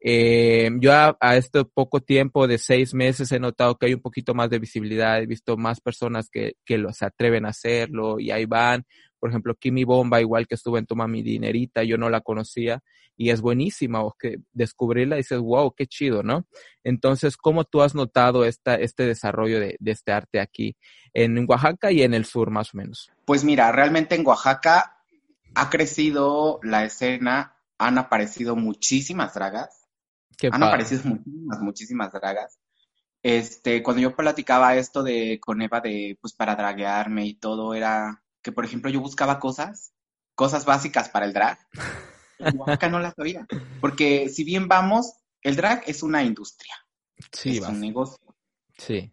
[0.00, 4.02] Eh, yo a, a, este poco tiempo de seis meses he notado que hay un
[4.02, 8.18] poquito más de visibilidad, he visto más personas que, que lo, se atreven a hacerlo
[8.18, 8.84] y ahí van.
[9.18, 12.82] Por ejemplo, Kimi Bomba, igual que estuvo en Toma mi Dinerita, yo no la conocía
[13.16, 16.46] y es buenísima, o que descubrirla y dices, wow, qué chido, ¿no?
[16.84, 20.76] Entonces, ¿cómo tú has notado esta, este desarrollo de, de este arte aquí
[21.14, 23.10] en Oaxaca y en el sur más o menos?
[23.24, 24.98] Pues mira, realmente en Oaxaca
[25.54, 29.86] ha crecido la escena, han aparecido muchísimas dragas
[30.36, 30.66] Qué Han padre.
[30.66, 32.58] aparecido muchísimas, muchísimas dragas.
[33.22, 38.22] Este, cuando yo platicaba esto de con Eva de pues para draguearme y todo, era
[38.46, 39.92] que por ejemplo yo buscaba cosas,
[40.36, 41.58] cosas básicas para el drag.
[42.68, 43.44] Acá no las sabía.
[43.80, 46.74] Porque si bien vamos, el drag es una industria.
[47.32, 47.70] Sí, es vas.
[47.70, 48.36] un negocio.
[48.78, 49.12] Sí.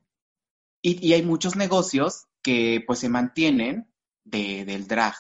[0.84, 3.92] Y, y, hay muchos negocios que pues se mantienen
[4.24, 5.16] de, del drag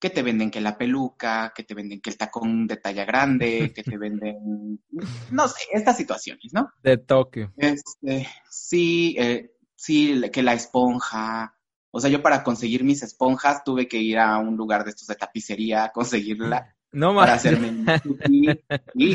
[0.00, 3.70] que te venden que la peluca, que te venden que el tacón de talla grande,
[3.74, 4.82] que te venden,
[5.30, 6.70] no sé, estas situaciones, ¿no?
[6.82, 7.52] De Tokio.
[7.58, 11.57] Este, sí, eh, sí, que la esponja.
[11.90, 15.06] O sea, yo para conseguir mis esponjas tuve que ir a un lugar de estos
[15.06, 16.74] de tapicería a conseguirla.
[16.90, 17.84] No Para hacerme
[18.30, 18.48] y,
[18.94, 19.14] y,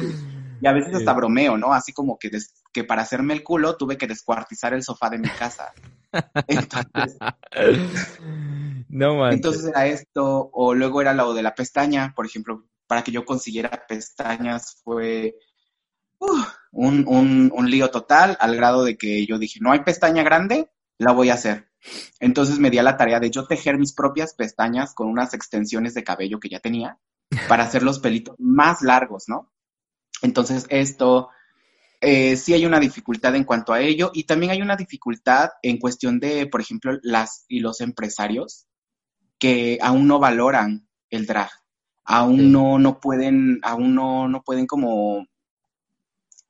[0.61, 1.73] y, a veces hasta bromeo, ¿no?
[1.73, 5.17] Así como que, des, que para hacerme el culo tuve que descuartizar el sofá de
[5.17, 5.73] mi casa.
[6.47, 7.17] Entonces,
[8.89, 9.37] no manches.
[9.37, 13.25] Entonces era esto, o luego era lo de la pestaña, por ejemplo, para que yo
[13.25, 15.35] consiguiera pestañas fue
[16.19, 16.43] uh,
[16.73, 20.69] un, un, un, lío total, al grado de que yo dije, no hay pestaña grande,
[20.99, 21.72] la voy a hacer.
[22.19, 25.93] Entonces me di a la tarea de yo tejer mis propias pestañas con unas extensiones
[25.93, 26.99] de cabello que ya tenía
[27.47, 29.51] para hacer los pelitos más largos, ¿no?
[30.21, 31.29] Entonces esto,
[31.99, 35.77] eh, sí hay una dificultad en cuanto a ello y también hay una dificultad en
[35.77, 38.67] cuestión de, por ejemplo, las y los empresarios
[39.37, 41.49] que aún no valoran el drag,
[42.05, 42.47] aún sí.
[42.47, 45.27] no, no pueden, aún no, no pueden como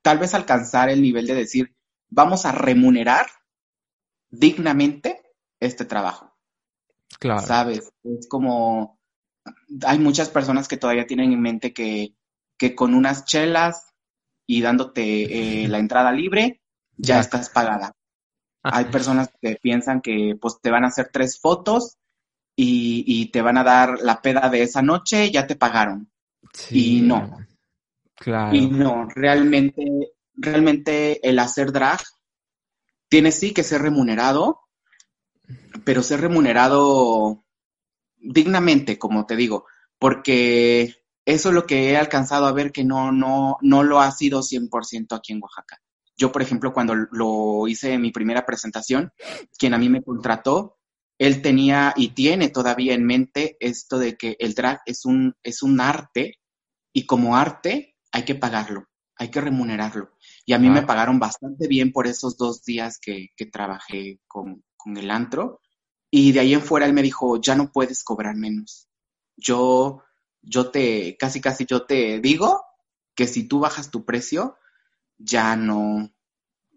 [0.04, 1.76] tal vez alcanzar el nivel de decir,
[2.10, 3.26] vamos a remunerar
[4.30, 5.23] dignamente
[5.66, 6.34] este trabajo.
[7.20, 7.42] Claro.
[7.42, 7.92] ¿Sabes?
[8.04, 9.00] Es como,
[9.86, 12.16] hay muchas personas que todavía tienen en mente que,
[12.58, 13.94] que con unas chelas
[14.46, 16.62] y dándote eh, la entrada libre,
[16.98, 17.22] ya, ya.
[17.22, 17.94] estás pagada.
[18.64, 21.98] Hay personas que piensan que pues te van a hacer tres fotos
[22.56, 26.10] y, y, te van a dar la peda de esa noche, ya te pagaron.
[26.54, 27.40] Sí, y no.
[28.16, 28.56] Claro.
[28.56, 32.00] Y no, realmente, realmente el hacer drag
[33.10, 34.62] tiene sí que ser remunerado,
[35.84, 37.44] pero ser remunerado
[38.18, 39.66] dignamente, como te digo,
[40.00, 40.96] porque
[41.26, 44.42] eso es lo que he alcanzado a ver que no, no, no lo ha sido
[44.42, 45.82] 100% aquí en Oaxaca.
[46.16, 49.12] Yo, por ejemplo, cuando lo hice en mi primera presentación,
[49.58, 50.78] quien a mí me contrató,
[51.18, 55.64] él tenía y tiene todavía en mente esto de que el drag es un, es
[55.64, 56.40] un arte
[56.92, 60.12] y como arte hay que pagarlo, hay que remunerarlo.
[60.46, 60.72] Y a mí ah.
[60.72, 65.62] me pagaron bastante bien por esos dos días que, que trabajé con, con, el antro.
[66.10, 68.88] Y de ahí en fuera él me dijo, ya no puedes cobrar menos.
[69.36, 70.04] Yo,
[70.42, 72.62] yo te, casi casi yo te digo
[73.16, 74.58] que si tú bajas tu precio,
[75.18, 76.12] ya no,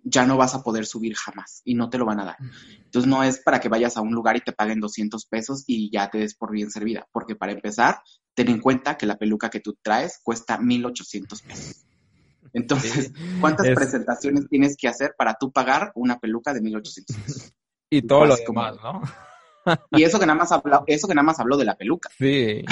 [0.08, 2.36] ya no vas a poder subir jamás y no te lo van a dar.
[2.84, 5.90] Entonces no es para que vayas a un lugar y te paguen 200 pesos y
[5.90, 8.00] ya te des por bien servida, porque para empezar,
[8.34, 11.86] ten en cuenta que la peluca que tú traes cuesta 1800 pesos.
[12.52, 13.74] Entonces, ¿cuántas es...
[13.74, 17.52] presentaciones tienes que hacer para tú pagar una peluca de 1800 pesos?
[17.90, 19.02] Y todo lo demás, ¿no?
[19.90, 22.10] y eso que nada más habló, eso que nada más habló de la peluca.
[22.18, 22.64] Sí.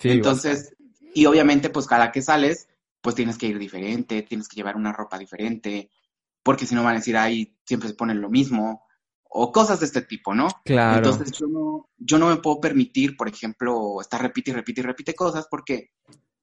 [0.00, 0.74] sí Entonces,
[1.14, 2.68] y obviamente, pues cada que sales,
[3.00, 5.90] pues tienes que ir diferente, tienes que llevar una ropa diferente,
[6.42, 8.84] porque si no van a decir, ahí siempre se ponen lo mismo,
[9.36, 10.48] o cosas de este tipo, ¿no?
[10.64, 10.98] Claro.
[10.98, 14.84] Entonces yo no, yo no me puedo permitir, por ejemplo, estar repite y repite y
[14.84, 15.90] repite cosas, porque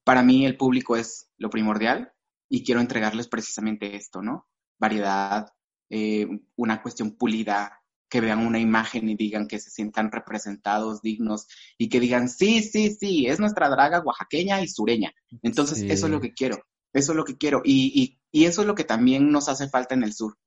[0.03, 2.11] para mí el público es lo primordial
[2.49, 4.47] y quiero entregarles precisamente esto, ¿no?
[4.77, 5.53] Variedad,
[5.89, 7.80] eh, una cuestión pulida,
[8.11, 11.47] que vean una imagen y digan que se sientan representados, dignos
[11.77, 15.13] y que digan, sí, sí, sí, es nuestra draga oaxaqueña y sureña.
[15.41, 16.57] Entonces, eso es lo que quiero,
[16.91, 17.61] eso es lo que quiero.
[17.63, 20.37] Y, y, eso es lo que también nos hace falta en el sur,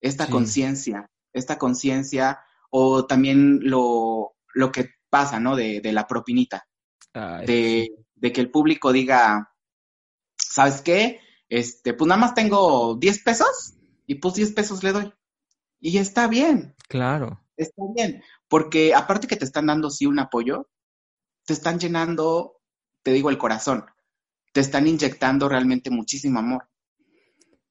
[0.00, 2.40] esta conciencia, esta conciencia
[2.70, 5.56] o también lo, lo que pasa, ¿no?
[5.56, 6.66] De, de la propinita,
[7.12, 9.52] de, de que el público diga,
[10.38, 11.20] ¿sabes qué?
[11.50, 13.74] Este, pues nada más tengo 10 pesos
[14.06, 15.12] y pues 10 pesos le doy.
[15.80, 16.74] Y está bien.
[16.88, 17.40] Claro.
[17.56, 18.22] Está bien.
[18.48, 20.68] Porque aparte que te están dando sí un apoyo,
[21.46, 22.60] te están llenando,
[23.02, 23.84] te digo, el corazón.
[24.52, 26.68] Te están inyectando realmente muchísimo amor.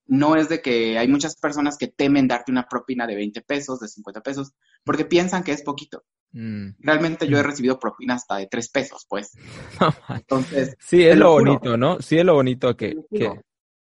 [0.06, 3.80] No es de que hay muchas personas que temen darte una propina de 20 pesos,
[3.80, 4.54] de 50 pesos,
[4.84, 6.04] porque piensan que es poquito.
[6.32, 6.70] Mm.
[6.80, 7.46] Realmente yo he mm.
[7.46, 9.34] recibido propina hasta de 3 pesos, pues.
[10.10, 10.76] Entonces.
[10.80, 12.02] Sí, es lo, bonito, ¿no?
[12.02, 13.40] Sí, es lo bonito que, que,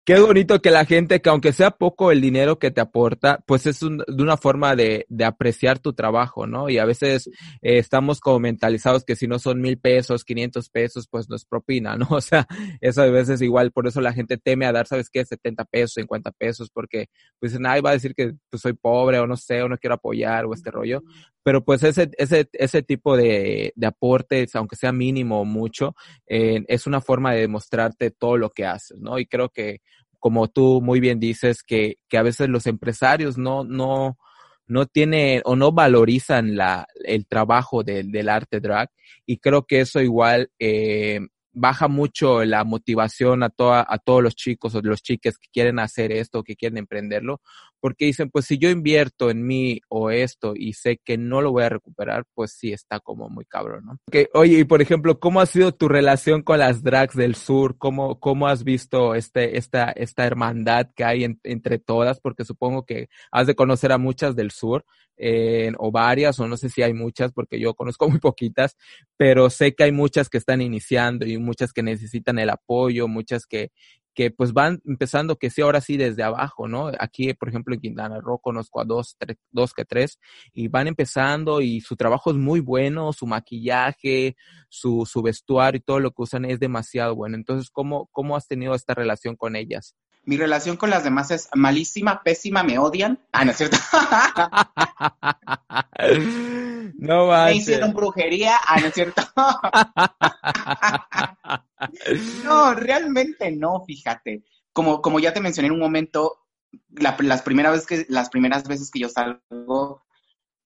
[0.09, 3.67] Qué bonito que la gente, que aunque sea poco el dinero que te aporta, pues
[3.67, 6.71] es de una forma de, de, apreciar tu trabajo, ¿no?
[6.71, 7.27] Y a veces
[7.61, 11.45] eh, estamos como mentalizados que si no son mil pesos, quinientos pesos, pues no es
[11.45, 12.07] propina, ¿no?
[12.19, 12.47] O sea,
[12.81, 15.27] eso a veces igual, por eso la gente teme a dar, ¿sabes qué?
[15.27, 19.27] 70 pesos, 50 pesos, porque pues nadie va a decir que pues, soy pobre o
[19.27, 21.03] no sé, o no quiero apoyar o este rollo.
[21.43, 25.95] Pero pues ese, ese, ese tipo de, de aportes, aunque sea mínimo o mucho,
[26.27, 29.19] eh, es una forma de demostrarte todo lo que haces, ¿no?
[29.19, 29.81] Y creo que
[30.19, 34.19] como tú muy bien dices, que, que a veces los empresarios no, no,
[34.66, 38.91] no tienen o no valorizan la, el trabajo del arte drag
[39.27, 41.21] y creo que eso igual eh,
[41.53, 45.78] baja mucho la motivación a, toda, a todos los chicos o los chiques que quieren
[45.78, 47.40] hacer esto, que quieren emprenderlo,
[47.80, 51.53] porque dicen, pues si yo invierto en mí o esto y sé que no lo
[51.53, 53.99] voy a recuperar, pues sí está como muy cabrón, ¿no?
[54.34, 57.76] oye, y por ejemplo, ¿cómo ha sido tu relación con las drags del sur?
[57.78, 62.20] ¿Cómo, cómo has visto este, esta, esta hermandad que hay entre todas?
[62.20, 64.84] Porque supongo que has de conocer a muchas del sur,
[65.19, 68.77] eh, o varias, o no sé si hay muchas, porque yo conozco muy poquitas,
[69.16, 73.47] pero sé que hay muchas que están iniciando y muchas que necesitan el apoyo, muchas
[73.47, 73.73] que,
[74.19, 76.91] que pues van empezando que sí, ahora sí desde abajo, ¿no?
[76.99, 79.16] Aquí, por ejemplo, en Quintana Roo conozco a dos,
[79.53, 80.19] dos que tres
[80.53, 84.37] y van empezando y su trabajo es muy bueno, su maquillaje,
[84.69, 87.37] su, su vestuario y todo lo que usan es demasiado bueno.
[87.37, 89.95] Entonces, ¿cómo, cómo has tenido esta relación con ellas?
[90.29, 93.18] Mi relación con las demás es malísima, pésima, me odian.
[93.33, 93.79] Ah, no es cierto.
[96.99, 98.59] no Me hicieron brujería.
[98.66, 99.22] Ah, no es cierto.
[102.45, 104.45] no, realmente no, fíjate.
[104.74, 106.47] Como, como ya te mencioné en un momento,
[106.91, 110.03] las, primeras veces que, las primeras veces que yo salgo,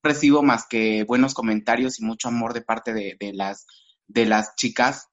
[0.03, 3.69] recibo más que buenos comentarios y mucho amor de parte de, de las,
[4.09, 5.12] de las chicas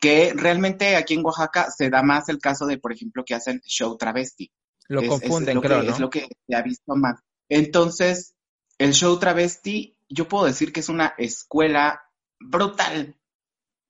[0.00, 3.60] que realmente aquí en Oaxaca se da más el caso de, por ejemplo, que hacen
[3.60, 4.50] show travesti.
[4.88, 7.20] Lo confunden, creo, Es lo que se ha visto más.
[7.48, 8.34] Entonces,
[8.78, 12.02] el show travesti, yo puedo decir que es una escuela
[12.38, 13.16] brutal.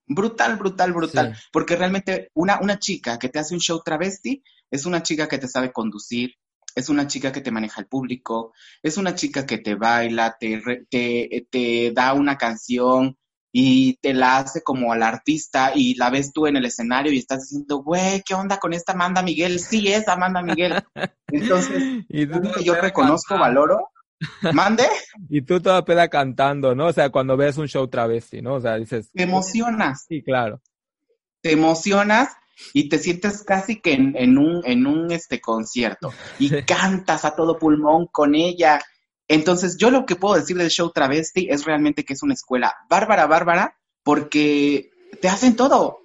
[0.07, 1.37] Brutal, brutal, brutal.
[1.53, 5.39] Porque realmente una, una chica que te hace un show travesti es una chica que
[5.39, 6.35] te sabe conducir,
[6.75, 10.87] es una chica que te maneja el público, es una chica que te baila, te,
[10.89, 13.17] te, te da una canción,
[13.59, 17.17] y te la hace como al artista y la ves tú en el escenario y
[17.17, 19.61] estás diciendo, güey, ¿qué onda con esta Amanda Miguel?
[19.61, 20.75] Sí, es Amanda Miguel.
[21.29, 23.89] Entonces, ¿Y que yo reconozco, valoro.
[24.53, 24.85] ¿Mande?
[25.31, 26.89] Y tú toda peda cantando, ¿no?
[26.89, 28.57] O sea, cuando ves un show travesti, ¿no?
[28.57, 29.11] O sea, dices...
[29.11, 30.05] Te emocionas.
[30.07, 30.61] Sí, claro.
[31.41, 32.29] Te emocionas
[32.75, 37.35] y te sientes casi que en, en un, en un este concierto y cantas a
[37.35, 38.81] todo pulmón con ella
[39.29, 42.75] entonces, yo lo que puedo decir del show travesti es realmente que es una escuela
[42.89, 46.01] bárbara, bárbara, porque te hacen todo.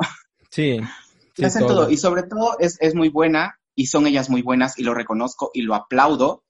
[0.50, 0.80] Sí.
[1.36, 1.90] te hacen todo.
[1.90, 5.52] Y sobre todo es, es muy buena y son ellas muy buenas y lo reconozco
[5.54, 6.44] y lo aplaudo.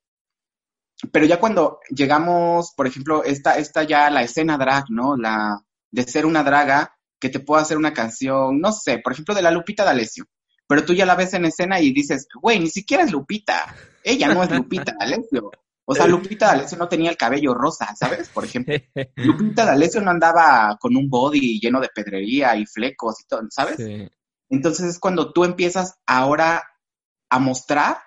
[1.11, 5.17] Pero ya cuando llegamos, por ejemplo, esta, esta ya la escena drag, ¿no?
[5.17, 9.35] La de ser una draga que te pueda hacer una canción, no sé, por ejemplo,
[9.35, 10.25] de la Lupita D'Alessio.
[10.67, 13.75] Pero tú ya la ves en escena y dices, güey, ni siquiera es Lupita.
[14.03, 15.51] Ella no es Lupita D'Alessio.
[15.85, 18.29] O sea, Lupita D'Alessio no tenía el cabello rosa, ¿sabes?
[18.29, 18.75] Por ejemplo,
[19.15, 23.77] Lupita D'Alessio no andaba con un body lleno de pedrería y flecos y todo, ¿sabes?
[24.49, 26.63] Entonces es cuando tú empiezas ahora
[27.29, 27.97] a mostrar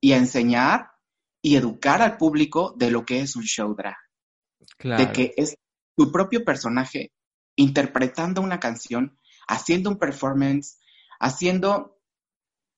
[0.00, 0.90] y a enseñar
[1.42, 3.96] y educar al público de lo que es un show drag.
[4.78, 5.04] Claro.
[5.04, 5.56] De que es
[5.96, 7.12] tu propio personaje
[7.56, 10.78] interpretando una canción, haciendo un performance,
[11.18, 11.98] haciendo,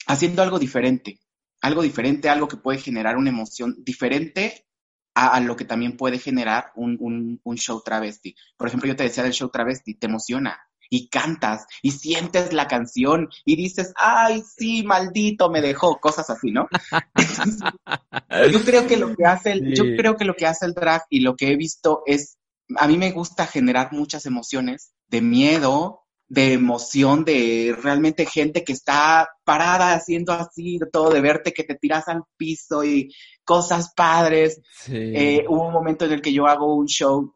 [0.07, 1.20] haciendo algo diferente
[1.64, 4.66] algo diferente, algo que puede generar una emoción diferente
[5.14, 8.36] a, lo que también puede generar un, show travesti.
[8.58, 10.58] Por ejemplo, yo te decía del show travesti, te emociona
[10.90, 16.50] y cantas y sientes la canción y dices, ay, sí, maldito, me dejó, cosas así,
[16.50, 16.68] ¿no?
[18.52, 21.04] yo creo que lo que hace el, yo creo que lo que hace el drag
[21.08, 22.36] y lo que he visto es,
[22.76, 28.72] a mí me gusta generar muchas emociones de miedo, de emoción, de realmente gente que
[28.72, 33.14] está parada haciendo así, todo de verte que te tiras al piso y
[33.45, 34.61] cosas padres.
[34.89, 37.35] Eh, hubo un momento en el que yo hago un show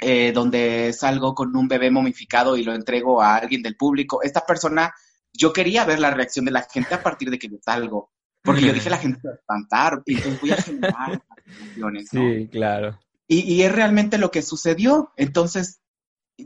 [0.00, 4.20] eh, donde salgo con un bebé momificado y lo entrego a alguien del público.
[4.22, 4.92] Esta persona,
[5.32, 8.10] yo quería ver la reacción de la gente a partir de que yo salgo,
[8.42, 12.08] porque yo dije la gente va a espantar, y entonces voy a generar emociones.
[12.10, 12.98] Sí, claro.
[13.28, 15.12] Y, es realmente lo que sucedió.
[15.16, 15.81] Entonces,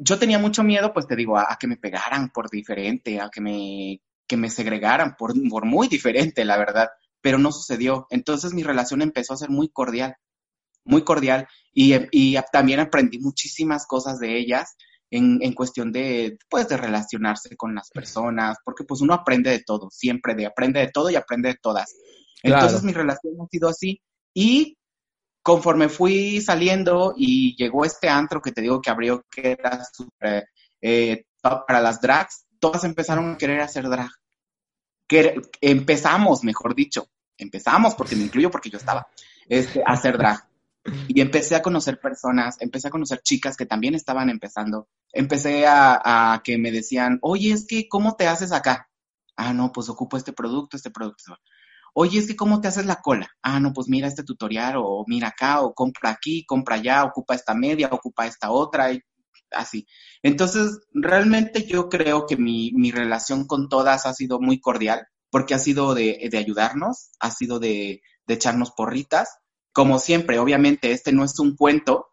[0.01, 3.41] yo tenía mucho miedo, pues te digo, a, que me pegaran por diferente, a que
[3.41, 6.89] me, que me segregaran por, por muy diferente, la verdad,
[7.21, 8.07] pero no sucedió.
[8.11, 10.17] Entonces mi relación empezó a ser muy cordial
[10.87, 14.77] muy cordial y, y también aprendí muchísimas cosas de ellas
[15.11, 19.63] en, en, cuestión de, pues, de relacionarse con las personas, porque pues uno aprende de
[19.63, 21.95] todo, siempre de, aprende de todo y aprende de todas.
[22.43, 24.01] Entonces mi relación ha sido así
[24.35, 24.79] y
[25.47, 30.49] conforme fui saliendo y llegó este antro que te digo que abrió, que era súper
[30.83, 34.11] eh, para las drags, todas empezaron a querer hacer drag.
[35.07, 39.07] Que empezamos, mejor dicho, empezamos, porque me incluyo porque yo estaba,
[39.49, 40.49] este, a hacer drag.
[41.07, 44.89] Y empecé a conocer personas, empecé a conocer chicas que también estaban empezando.
[45.13, 48.91] Empecé a, que me decían, oye, es que, ¿cómo te haces acá?
[49.37, 51.37] Ah, no, pues ocupo este producto, este producto.
[51.99, 53.27] Oye, es que, ¿cómo te haces la cola?
[53.43, 57.35] Ah, no, pues mira este tutorial, o mira acá, o compra aquí, compra allá, ocupa
[57.35, 59.01] esta media, ocupa esta otra, y
[59.51, 59.87] así.
[60.23, 65.55] Entonces, realmente yo creo que mi, mi relación con todas ha sido muy cordial, porque
[65.55, 69.31] ha sido de, de ayudarnos, ha sido de, de echarnos porritas,
[69.73, 72.09] como siempre, obviamente, este no es un cuento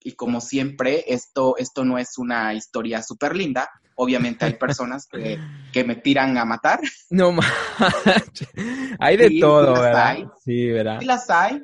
[0.00, 3.68] y como siempre, esto, esto no es una historia súper linda.
[3.96, 5.08] Obviamente hay personas
[5.72, 6.80] que, me tiran a matar.
[7.10, 7.36] No
[8.98, 10.16] Hay de todo, ¿verdad?
[10.44, 11.00] Sí, ¿verdad?
[11.00, 11.62] Sí las hay.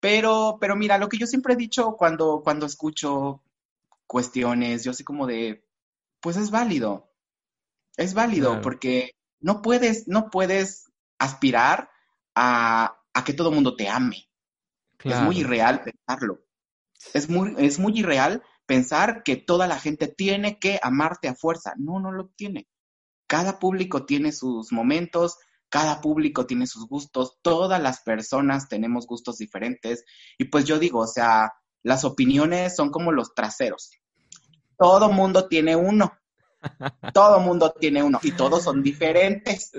[0.00, 3.42] Pero, pero mira, lo que yo siempre he dicho cuando, cuando escucho
[4.06, 5.64] cuestiones, yo sé como de,
[6.20, 7.12] pues es válido.
[7.96, 9.10] Es válido porque
[9.40, 10.84] no puedes, no puedes
[11.18, 11.90] aspirar
[12.36, 14.28] a, a que todo el mundo te ame.
[15.02, 16.44] Es muy irreal pensarlo.
[17.14, 21.72] Es muy, es muy irreal pensar que toda la gente tiene que amarte a fuerza.
[21.78, 22.68] No, no lo tiene.
[23.26, 25.38] Cada público tiene sus momentos,
[25.70, 30.04] cada público tiene sus gustos, todas las personas tenemos gustos diferentes.
[30.36, 33.90] Y pues yo digo, o sea, las opiniones son como los traseros.
[34.76, 36.12] Todo mundo tiene uno.
[37.14, 39.70] Todo mundo tiene uno y todos son diferentes.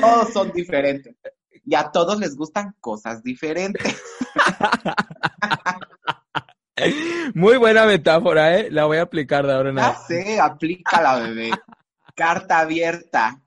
[0.00, 1.14] todos son diferentes
[1.66, 4.02] y a todos les gustan cosas diferentes.
[7.34, 8.70] Muy buena metáfora, ¿eh?
[8.70, 10.02] La voy a aplicar de ahora en adelante.
[10.08, 11.50] Ya sé, aplícala, bebé.
[12.14, 13.42] Carta abierta.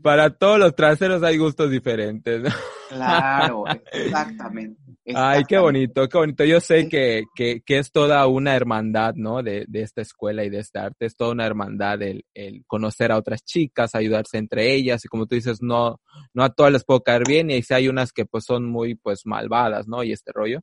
[0.00, 2.42] Para todos los traseros hay gustos diferentes.
[2.88, 4.80] Claro, exactamente.
[5.14, 6.44] Ay, qué bonito, qué bonito.
[6.44, 9.42] Yo sé que, que, que es toda una hermandad, ¿no?
[9.42, 11.06] De, de, esta escuela y de este arte.
[11.06, 15.04] Es toda una hermandad el, el, conocer a otras chicas, ayudarse entre ellas.
[15.04, 16.00] Y como tú dices, no,
[16.34, 17.50] no a todas les puedo caer bien.
[17.50, 20.04] Y si hay unas que pues son muy pues malvadas, ¿no?
[20.04, 20.60] Y este rollo.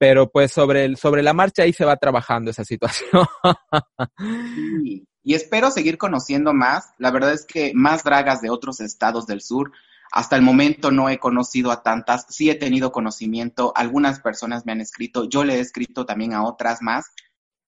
[0.00, 3.26] Pero pues sobre, el, sobre la marcha ahí se va trabajando esa situación.
[5.22, 6.94] Y espero seguir conociendo más.
[6.96, 9.70] La verdad es que más dragas de otros estados del sur
[10.12, 14.72] hasta el momento no he conocido a tantas, sí he tenido conocimiento, algunas personas me
[14.72, 17.06] han escrito, yo le he escrito también a otras más,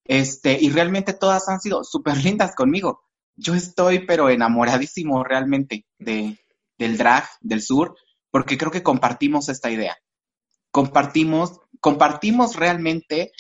[0.05, 3.03] este, y realmente todas han sido súper lindas conmigo.
[3.37, 6.39] Yo estoy pero enamoradísimo realmente de,
[6.79, 7.95] del drag del sur,
[8.31, 9.97] porque creo que compartimos esta idea.
[10.71, 13.33] Compartimos, compartimos realmente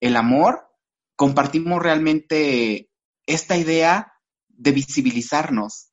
[0.00, 0.66] el amor,
[1.14, 2.90] compartimos realmente
[3.26, 4.14] esta idea
[4.48, 5.90] de visibilizarnos,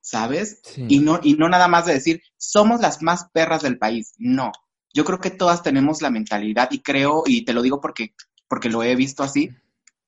[0.00, 0.60] ¿sabes?
[0.76, 4.12] Y, no, y no nada más de decir, somos las más perras del país.
[4.18, 4.52] No,
[4.92, 8.14] yo creo que todas tenemos la mentalidad y creo, y te lo digo porque,
[8.46, 9.50] porque lo he visto así,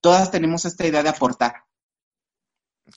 [0.03, 1.64] todas tenemos esta idea de aportar.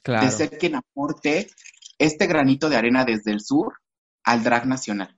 [0.03, 0.25] Claro.
[0.25, 1.49] De ser quien aporte
[1.97, 3.79] este granito de arena desde el sur
[4.25, 5.16] al drag nacional.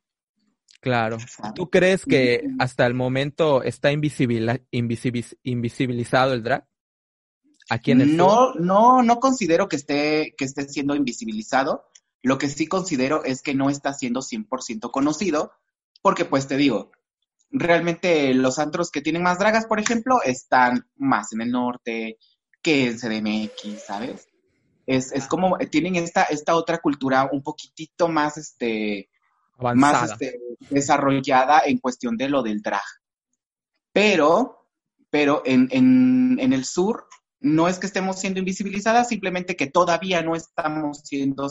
[0.81, 1.17] Claro.
[1.55, 6.65] ¿Tú crees que hasta el momento está invisibilizado el drag?
[7.95, 11.85] no, no, no considero que esté, que esté siendo invisibilizado.
[12.21, 15.51] Lo que sí considero es que no está siendo 100% conocido,
[16.01, 16.91] porque pues te digo,
[17.51, 22.17] realmente los antros que tienen más dragas, por ejemplo, están más en el norte
[22.61, 24.27] que en CDMX, ¿sabes?
[24.85, 29.09] Es, es como, tienen esta, esta otra cultura un poquitito más, este,
[29.75, 30.39] más este,
[30.69, 32.81] desarrollada en cuestión de lo del drag.
[33.91, 34.59] Pero
[35.09, 37.07] pero en, en, el sur
[37.39, 41.49] no es que estemos siendo invisibilizadas, simplemente que todavía no estamos siendo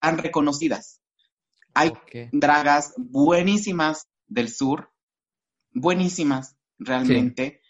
[0.00, 1.00] tan reconocidas.
[1.74, 1.92] Hay
[2.32, 4.90] dragas buenísimas del sur,
[5.72, 7.60] buenísimas realmente.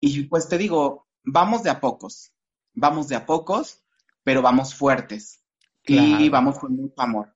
[0.00, 2.32] Y pues te digo, vamos de a pocos,
[2.74, 3.84] vamos de a pocos,
[4.22, 5.42] pero vamos fuertes.
[5.84, 7.34] Y vamos con mucho amor.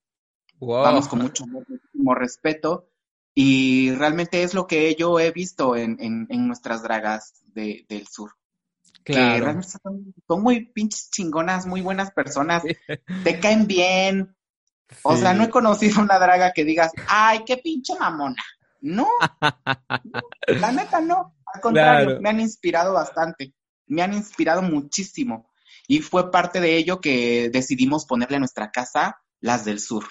[0.61, 2.89] Vamos con mucho muchísimo respeto.
[3.35, 8.33] Y realmente es lo que yo he visto en, en, nuestras dragas del sur.
[9.05, 9.59] Claro.
[9.59, 12.63] Que son, muy pinches chingonas, muy buenas personas.
[13.25, 14.35] Te caen bien.
[15.03, 18.43] O sea, no he conocido una draga que digas, ay, qué pinche mamona.
[18.81, 19.07] No,
[20.47, 21.35] la neta no.
[21.45, 23.53] Al contrario, me han inspirado bastante.
[23.87, 25.51] Me han inspirado muchísimo.
[25.89, 30.05] Y fue parte de ello que decidimos ponerle a nuestra casa las del sur.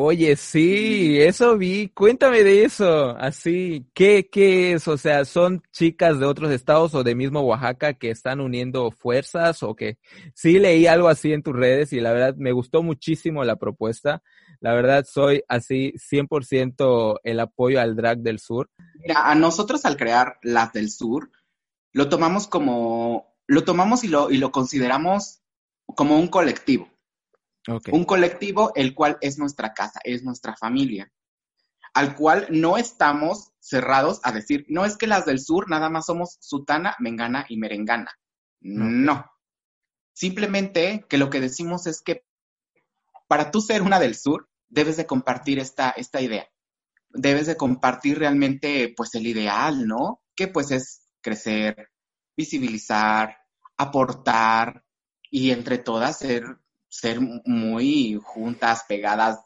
[0.00, 1.88] Oye, sí, eso vi.
[1.88, 3.16] Cuéntame de eso.
[3.18, 4.86] Así, ¿qué, ¿qué es?
[4.86, 9.64] O sea, ¿son chicas de otros estados o de mismo Oaxaca que están uniendo fuerzas
[9.64, 9.98] o que
[10.36, 14.22] sí leí algo así en tus redes y la verdad me gustó muchísimo la propuesta.
[14.60, 18.70] La verdad soy así 100% el apoyo al drag del sur.
[19.00, 21.32] Mira, a nosotros al crear las del sur,
[21.92, 25.40] lo tomamos como, lo tomamos y lo, y lo consideramos
[25.96, 26.88] como un colectivo.
[27.92, 31.12] Un colectivo el cual es nuestra casa, es nuestra familia,
[31.92, 36.06] al cual no estamos cerrados a decir, no es que las del sur nada más
[36.06, 38.10] somos sutana, mengana y merengana.
[38.60, 39.30] No.
[40.14, 42.24] Simplemente que lo que decimos es que
[43.28, 46.48] para tú ser una del sur, debes de compartir esta, esta idea.
[47.10, 50.22] Debes de compartir realmente, pues, el ideal, ¿no?
[50.34, 51.90] Que pues es crecer,
[52.36, 53.36] visibilizar,
[53.76, 54.84] aportar
[55.30, 56.58] y entre todas ser
[56.88, 59.40] ser muy juntas, pegadas,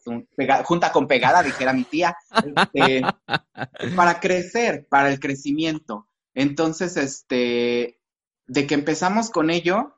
[0.64, 3.02] junta con pegada, dijera mi tía, este,
[3.96, 6.08] para crecer, para el crecimiento.
[6.34, 8.00] Entonces, este,
[8.46, 9.94] de que empezamos con ello,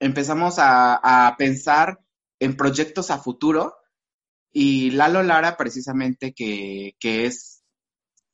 [0.00, 2.00] empezamos a, pensar
[2.40, 3.74] en proyectos a futuro
[4.52, 7.64] y Lalo Lara precisamente que, que es,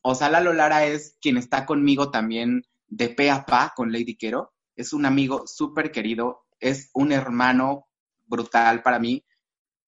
[0.02, 4.16] o sea, Lalo Lara es quien está conmigo también de pe a pa con Lady
[4.16, 7.86] Quero, es un amigo súper querido, es un hermano
[8.26, 9.24] brutal para mí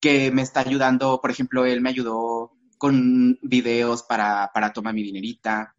[0.00, 5.02] que me está ayudando, por ejemplo, él me ayudó con videos para, para Toma mi
[5.02, 5.74] dinerita,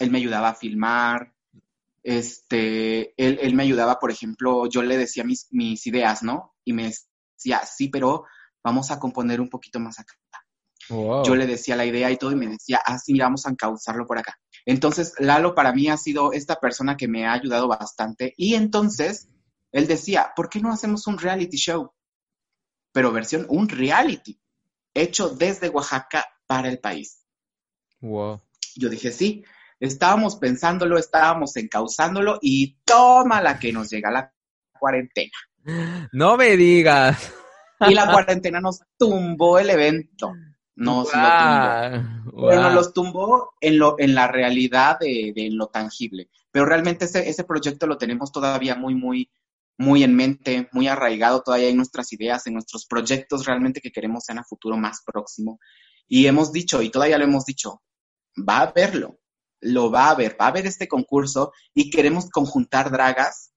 [0.00, 1.32] él me ayudaba a filmar,
[2.02, 6.54] este, él, me ayudaba, por ejemplo, yo le decía mis, mis ideas, ¿no?
[6.64, 8.24] Y me decía, sí, pero
[8.62, 10.14] vamos a componer un poquito más acá.
[10.90, 14.06] Yo le decía la idea y todo y me decía, ah, sí, vamos a encauzarlo
[14.06, 14.38] por acá.
[14.64, 19.28] Entonces, Lalo para mí ha sido esta persona que me ha ayudado bastante y entonces
[19.72, 21.92] él decía, ¿por qué no hacemos un reality show?
[22.92, 24.40] Pero versión, un reality,
[24.94, 27.24] hecho desde Oaxaca para el país.
[28.00, 28.40] Wow.
[28.76, 29.44] Yo dije, sí,
[29.80, 34.32] estábamos pensándolo, estábamos encauzándolo y toma la que nos llega la
[34.78, 35.32] cuarentena.
[36.12, 37.32] No me digas.
[37.80, 40.32] Y la cuarentena nos tumbó el evento.
[40.76, 42.48] Nos lo tumbó.
[42.48, 46.30] Pero nos los tumbó en, lo, en la realidad de, de lo tangible.
[46.50, 49.30] Pero realmente ese, ese proyecto lo tenemos todavía muy, muy,
[49.78, 54.28] muy en mente, muy arraigado todavía en nuestras ideas, en nuestros proyectos realmente que queremos
[54.28, 55.60] en a futuro más próximo.
[56.08, 57.82] Y hemos dicho, y todavía lo hemos dicho,
[58.36, 59.20] va a verlo,
[59.60, 63.52] lo va a ver, va a ver este concurso y queremos conjuntar dragas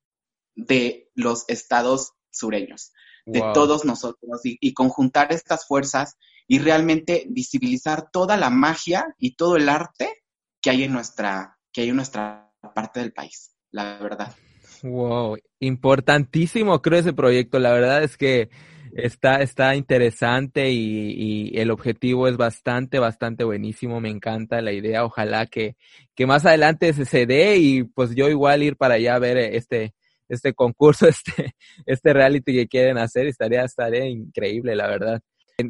[0.56, 2.94] de los estados sureños,
[3.26, 6.18] de todos nosotros, y, conjuntar estas fuerzas
[6.48, 10.24] y realmente visibilizar toda la magia y todo el arte
[10.62, 14.36] que hay en nuestra, que hay en nuestra parte del país, la verdad.
[14.84, 17.60] Wow, importantísimo creo ese proyecto.
[17.60, 18.50] La verdad es que
[18.94, 24.00] está, está interesante y, el objetivo es bastante, bastante buenísimo.
[24.02, 25.06] Me encanta la idea.
[25.06, 25.76] Ojalá que,
[26.16, 29.38] que más adelante se, se dé y pues yo igual ir para allá a ver
[29.38, 29.94] este,
[30.30, 31.56] este concurso, este,
[31.86, 33.28] este reality que quieren hacer.
[33.28, 35.22] Estaría, estaría increíble, la verdad.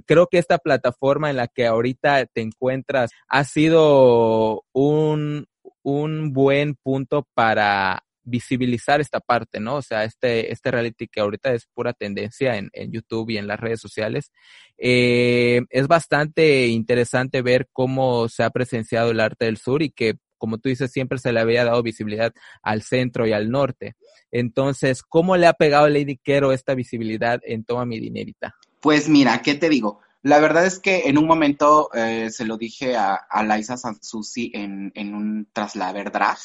[0.06, 5.48] Creo que esta plataforma en la que ahorita te encuentras ha sido un,
[5.84, 9.76] un buen punto para visibilizar esta parte, ¿no?
[9.76, 13.48] O sea, este, este reality que ahorita es pura tendencia en, en YouTube y en
[13.48, 14.32] las redes sociales,
[14.78, 20.16] eh, es bastante interesante ver cómo se ha presenciado el arte del sur y que,
[20.38, 23.96] como tú dices, siempre se le había dado visibilidad al centro y al norte.
[24.32, 28.56] Entonces, ¿cómo le ha pegado Lady Quero esta visibilidad en Toma mi dinerita?
[28.80, 30.00] Pues mira, ¿qué te digo?
[30.24, 34.52] La verdad es que en un momento eh, se lo dije a, a Laisa Sansusi
[34.54, 36.38] en, en un Traslaver Drag,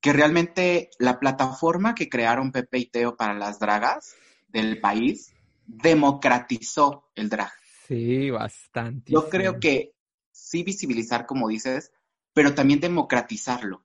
[0.00, 4.14] que realmente la plataforma que crearon Pepe y Teo para las dragas
[4.48, 5.34] del país
[5.66, 7.52] democratizó el drag.
[7.86, 9.12] Sí, bastante.
[9.12, 9.94] Yo creo que
[10.30, 11.92] sí visibilizar, como dices,
[12.32, 13.84] pero también democratizarlo.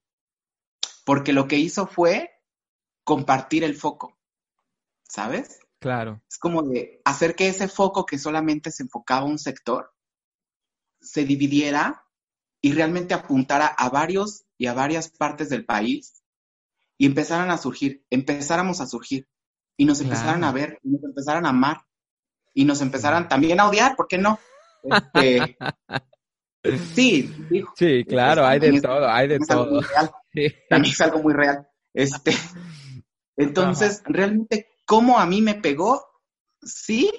[1.05, 2.31] Porque lo que hizo fue
[3.03, 4.17] compartir el foco,
[5.03, 5.59] ¿sabes?
[5.79, 6.21] Claro.
[6.29, 9.93] Es como de hacer que ese foco que solamente se enfocaba a un sector,
[11.01, 12.05] se dividiera
[12.61, 16.23] y realmente apuntara a varios y a varias partes del país
[16.97, 19.27] y empezaran a surgir, empezáramos a surgir
[19.75, 21.81] y nos empezaran a ver, y nos empezaran a amar
[22.53, 24.39] y nos empezaran también a odiar, ¿por qué no?
[24.83, 25.57] Este,
[26.93, 27.33] sí,
[27.75, 29.81] sí, claro, hay de todo, hay de todo.
[30.69, 31.67] También es algo muy real.
[31.93, 32.31] Este,
[33.37, 36.03] entonces, realmente, ¿cómo a mí me pegó?
[36.61, 37.11] Sí,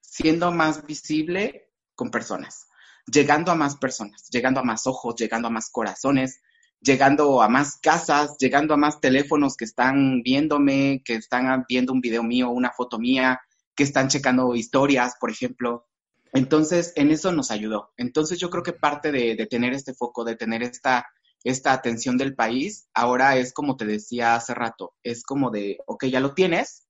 [0.00, 2.66] siendo más visible con personas,
[3.06, 6.40] llegando a más personas, llegando a más ojos, llegando a más corazones,
[6.80, 12.00] llegando a más casas, llegando a más teléfonos que están viéndome, que están viendo un
[12.00, 13.40] video mío, una foto mía,
[13.74, 15.86] que están checando historias, por ejemplo.
[16.32, 17.92] Entonces, en eso nos ayudó.
[17.96, 21.06] Entonces, yo creo que parte de, tener este foco, de tener esta,
[21.44, 26.06] esta atención del país, ahora es como te decía hace rato, es como de, ok,
[26.06, 26.86] ya lo tienes,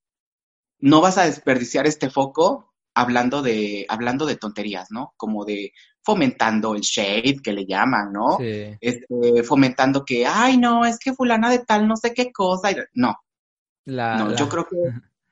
[0.79, 5.15] no vas a desperdiciar este foco hablando de, hablando de tonterías, ¿no?
[5.17, 5.73] Como de
[6.03, 8.39] fomentando el shade que le llaman, ¿no?
[8.39, 8.77] Sí.
[8.81, 12.71] Este, fomentando que, ay, no, es que fulana de tal no sé qué cosa.
[12.95, 13.17] No.
[13.87, 14.77] no, yo creo que,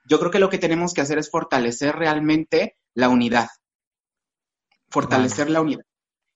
[0.07, 3.49] yo creo que lo que tenemos que hacer es fortalecer realmente la unidad
[4.89, 5.85] fortalecer la unidad.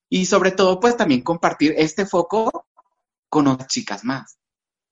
[0.08, 2.66] Y sobre todo, pues también compartir este foco
[3.28, 4.38] con otras chicas más.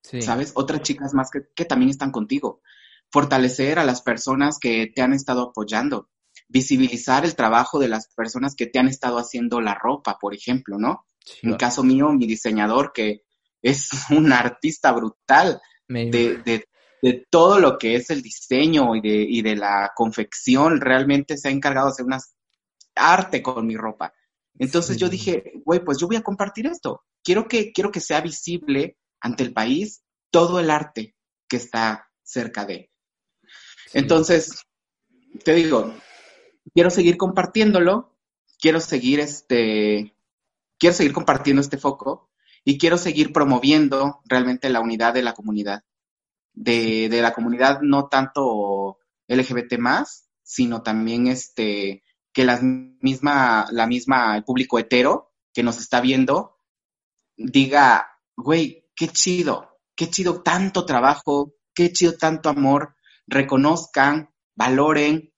[0.03, 0.53] ¿Sabes?
[0.55, 2.63] Otras chicas más que, que también están contigo.
[3.11, 6.09] Fortalecer a las personas que te han estado apoyando.
[6.51, 10.79] Visibilizar el trabajo de las personas que te han estado haciendo la ropa, por ejemplo,
[10.79, 11.07] ¿no?
[11.43, 13.23] En caso mío, mi diseñador, que
[13.63, 16.11] es un artista brutal de,
[16.45, 16.65] de,
[17.03, 21.49] de, todo lo que es el diseño y de, y de la confección, realmente se
[21.49, 22.35] ha encargado de hacer unas
[22.95, 24.13] arte con mi ropa.
[24.59, 27.05] Entonces yo dije, güey, pues yo voy a compartir esto.
[27.23, 31.15] Quiero que, quiero que sea visible ante el país todo el arte
[31.49, 32.91] que está cerca de.
[33.93, 34.63] Entonces,
[35.45, 35.95] te digo,
[36.75, 38.17] quiero seguir compartiéndolo,
[38.61, 40.15] quiero seguir este,
[40.79, 42.31] quiero seguir compartiendo este foco
[42.65, 45.85] y quiero seguir promoviendo realmente la unidad de la comunidad.
[46.53, 48.99] De, de la comunidad no tanto
[49.29, 52.03] LGBT más, sino también este,
[52.33, 56.57] que la misma, la misma, el público hetero que nos está viendo
[57.37, 62.97] diga, güey, qué chido, qué chido tanto trabajo, qué chido tanto amor,
[63.27, 65.30] reconozcan, valoren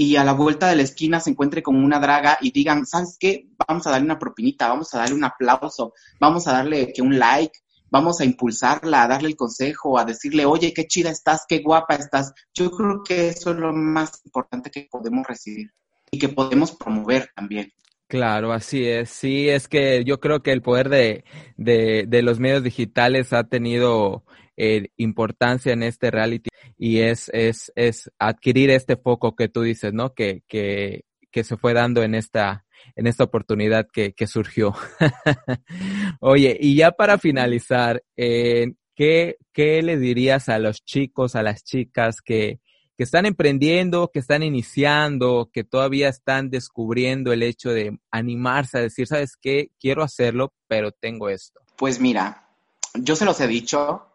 [0.00, 3.16] y a la vuelta de la esquina se encuentre con una draga y digan, ¿sabes
[3.18, 3.48] qué?
[3.66, 7.18] Vamos a darle una propinita, vamos a darle un aplauso, vamos a darle que un
[7.18, 7.58] like,
[7.90, 11.96] vamos a impulsarla, a darle el consejo, a decirle, oye, qué chida estás, qué guapa
[11.96, 12.32] estás.
[12.54, 15.72] Yo creo que eso es lo más importante que podemos recibir
[16.12, 17.72] y que podemos promover también.
[18.06, 19.10] Claro, así es.
[19.10, 21.24] Sí, es que yo creo que el poder de,
[21.56, 24.22] de, los medios digitales ha tenido
[24.56, 29.92] eh, importancia en este reality y es, es, es adquirir este foco que tú dices,
[29.92, 30.14] ¿no?
[30.14, 32.64] Que, que, que se fue dando en esta,
[32.94, 34.74] en esta oportunidad que, que surgió.
[36.20, 41.64] Oye, y ya para finalizar, eh, ¿qué, ¿qué le dirías a los chicos, a las
[41.64, 42.60] chicas que,
[42.96, 48.82] que están emprendiendo, que están iniciando, que todavía están descubriendo el hecho de animarse a
[48.82, 49.70] decir, ¿sabes qué?
[49.80, 51.60] Quiero hacerlo, pero tengo esto.
[51.76, 52.48] Pues mira,
[52.94, 54.06] yo se los he dicho,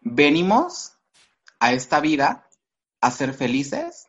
[0.00, 0.94] venimos
[1.60, 2.48] a esta vida
[3.00, 4.08] a ser felices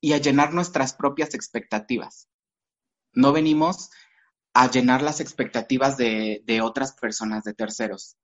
[0.00, 2.28] y a llenar nuestras propias expectativas.
[3.12, 3.90] No venimos
[4.54, 8.16] a llenar las expectativas de, de otras personas, de terceros.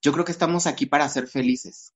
[0.00, 1.94] Yo creo que estamos aquí para ser felices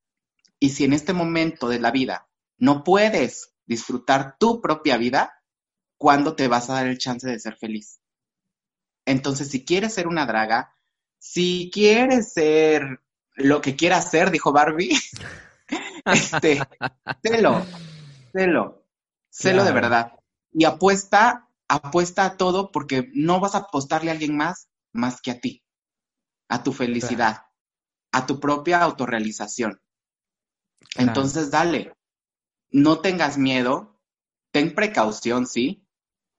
[0.59, 5.43] y si en este momento de la vida no puedes disfrutar tu propia vida,
[5.97, 8.01] ¿cuándo te vas a dar el chance de ser feliz?
[9.07, 10.75] Entonces, si quieres ser una draga,
[11.19, 13.01] si quieres ser
[13.35, 14.99] lo que quieras ser, dijo Barbie,
[16.05, 16.61] este,
[17.23, 17.65] celo,
[18.33, 18.85] celo,
[19.29, 20.13] celo de verdad.
[20.53, 25.31] Y apuesta, apuesta a todo porque no vas a apostarle a alguien más más que
[25.31, 25.65] a ti,
[26.49, 27.47] a tu felicidad,
[28.13, 29.81] a tu propia autorrealización.
[30.97, 31.95] Entonces, dale,
[32.71, 34.01] no tengas miedo,
[34.53, 35.87] ten precaución, sí,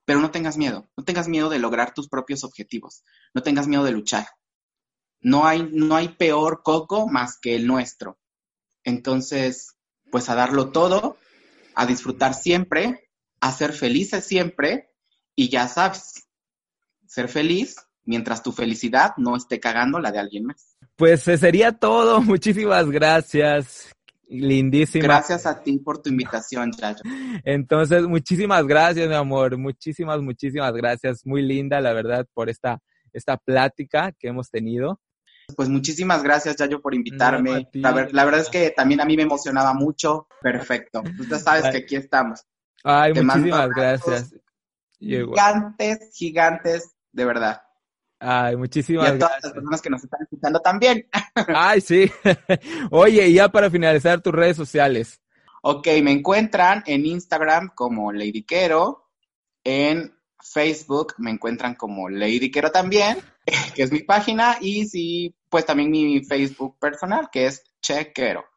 [0.06, 3.84] pero no tengas miedo, no tengas miedo de lograr tus propios objetivos, no tengas miedo
[3.84, 4.28] de luchar.
[5.24, 8.18] No hay, no hay peor coco más que el nuestro.
[8.84, 9.76] Entonces,
[10.12, 11.18] pues a darlo todo,
[11.76, 13.10] a disfrutar siempre,
[13.40, 14.90] a ser felices siempre
[15.36, 16.28] y ya sabes,
[17.08, 20.76] ser feliz mientras tu felicidad no esté cagando la de alguien más.
[20.96, 22.22] Pues sería todo.
[22.22, 23.92] Muchísimas gracias.
[24.28, 25.04] Lindísima.
[25.04, 27.04] Gracias a ti por tu invitación, Chacho.
[27.44, 29.58] Entonces, muchísimas gracias, mi amor.
[29.58, 31.26] Muchísimas, muchísimas gracias.
[31.26, 32.80] Muy linda, la verdad, por esta
[33.14, 35.00] esta plática que hemos tenido.
[35.56, 37.68] Pues muchísimas gracias, Yayo, por invitarme.
[37.74, 40.28] la, verdad es que también a mí me emocionaba mucho.
[40.42, 41.04] Perfecto.
[41.30, 42.46] Tú sabes que aquí estamos.
[42.84, 44.36] Ay, muchísimas gracias.
[45.00, 47.62] Gigantes, gigantes, de verdad.
[48.20, 49.20] Ay, muchísimas gracias.
[49.20, 51.08] Y a todas las personas que nos están escuchando también.
[51.56, 52.12] Ay, sí.
[52.92, 55.20] Oye, ya para finalizar tus redes sociales.
[55.64, 59.10] Ok, me encuentran en Instagram como Ladyquero,
[59.64, 63.18] en Facebook me encuentran como Ladyquero también,
[63.76, 68.51] que es mi página, y sí, pues también mi Facebook personal, que es Chequero.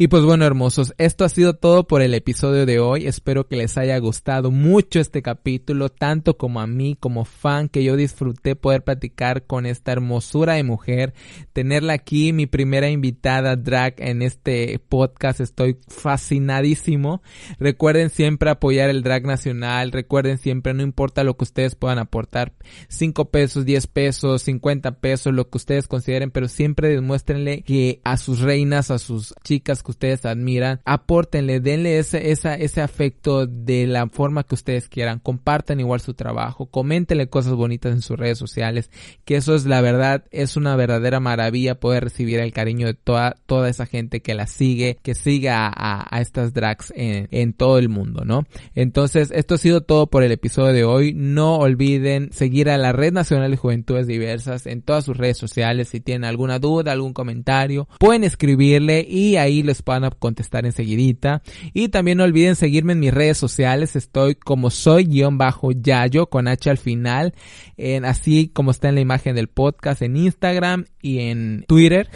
[0.00, 3.08] Y pues bueno, hermosos, esto ha sido todo por el episodio de hoy.
[3.08, 7.82] Espero que les haya gustado mucho este capítulo, tanto como a mí como fan, que
[7.82, 11.14] yo disfruté poder platicar con esta hermosura de mujer,
[11.52, 15.40] tenerla aquí, mi primera invitada drag en este podcast.
[15.40, 17.20] Estoy fascinadísimo.
[17.58, 19.90] Recuerden siempre apoyar el drag nacional.
[19.90, 22.52] Recuerden siempre, no importa lo que ustedes puedan aportar,
[22.86, 28.16] 5 pesos, 10 pesos, 50 pesos, lo que ustedes consideren, pero siempre demuéstrenle que a
[28.16, 34.44] sus reinas, a sus chicas, ustedes admiran, apórtenle, denle ese, ese afecto de la forma
[34.44, 38.90] que ustedes quieran, compartan igual su trabajo, coméntenle cosas bonitas en sus redes sociales,
[39.24, 43.36] que eso es la verdad, es una verdadera maravilla poder recibir el cariño de toda,
[43.46, 47.88] toda esa gente que la sigue, que siga a, estas drags en, en todo el
[47.88, 48.44] mundo, ¿no?
[48.74, 51.12] Entonces, esto ha sido todo por el episodio de hoy.
[51.14, 55.88] No olviden seguir a la Red Nacional de Juventudes Diversas en todas sus redes sociales.
[55.88, 61.42] Si tienen alguna duda, algún comentario, pueden escribirle y ahí les van a contestar enseguidita.
[61.72, 63.96] Y también no olviden seguirme en mis redes sociales.
[63.96, 67.34] Estoy como soy guion bajo Yayo con H al final.
[67.76, 72.08] En, así como está en la imagen del podcast en Instagram y en Twitter.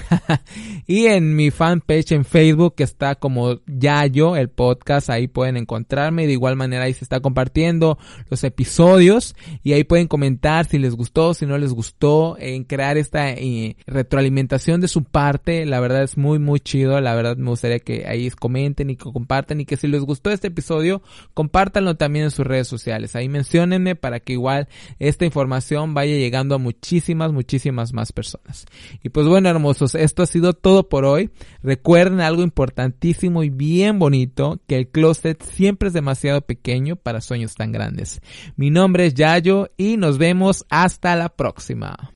[0.87, 5.11] y en mi fanpage en Facebook que está como Yayo, el podcast.
[5.11, 6.27] Ahí pueden encontrarme.
[6.27, 7.99] De igual manera ahí se está compartiendo
[8.29, 9.35] los episodios.
[9.63, 12.37] Y ahí pueden comentar si les gustó, si no les gustó.
[12.39, 15.67] En crear esta eh, retroalimentación de su parte.
[15.67, 17.01] La verdad es muy, muy chido.
[17.01, 20.31] La verdad me gustaría que ahí comenten y que compartan y que si les gustó
[20.31, 21.03] este episodio,
[21.35, 23.17] compártanlo también en sus redes sociales.
[23.17, 24.69] Ahí menciónenme para que igual
[24.99, 28.67] esta información vaya llegando a muchísimas, muchísimas más personas.
[29.03, 31.31] Y pues bueno, hermosos, esto ha sido todo por hoy.
[31.63, 37.55] Recuerden algo importantísimo y bien bonito, que el closet siempre es demasiado pequeño para sueños
[37.55, 38.21] tan grandes.
[38.57, 42.11] Mi nombre es Yayo y nos vemos hasta la próxima.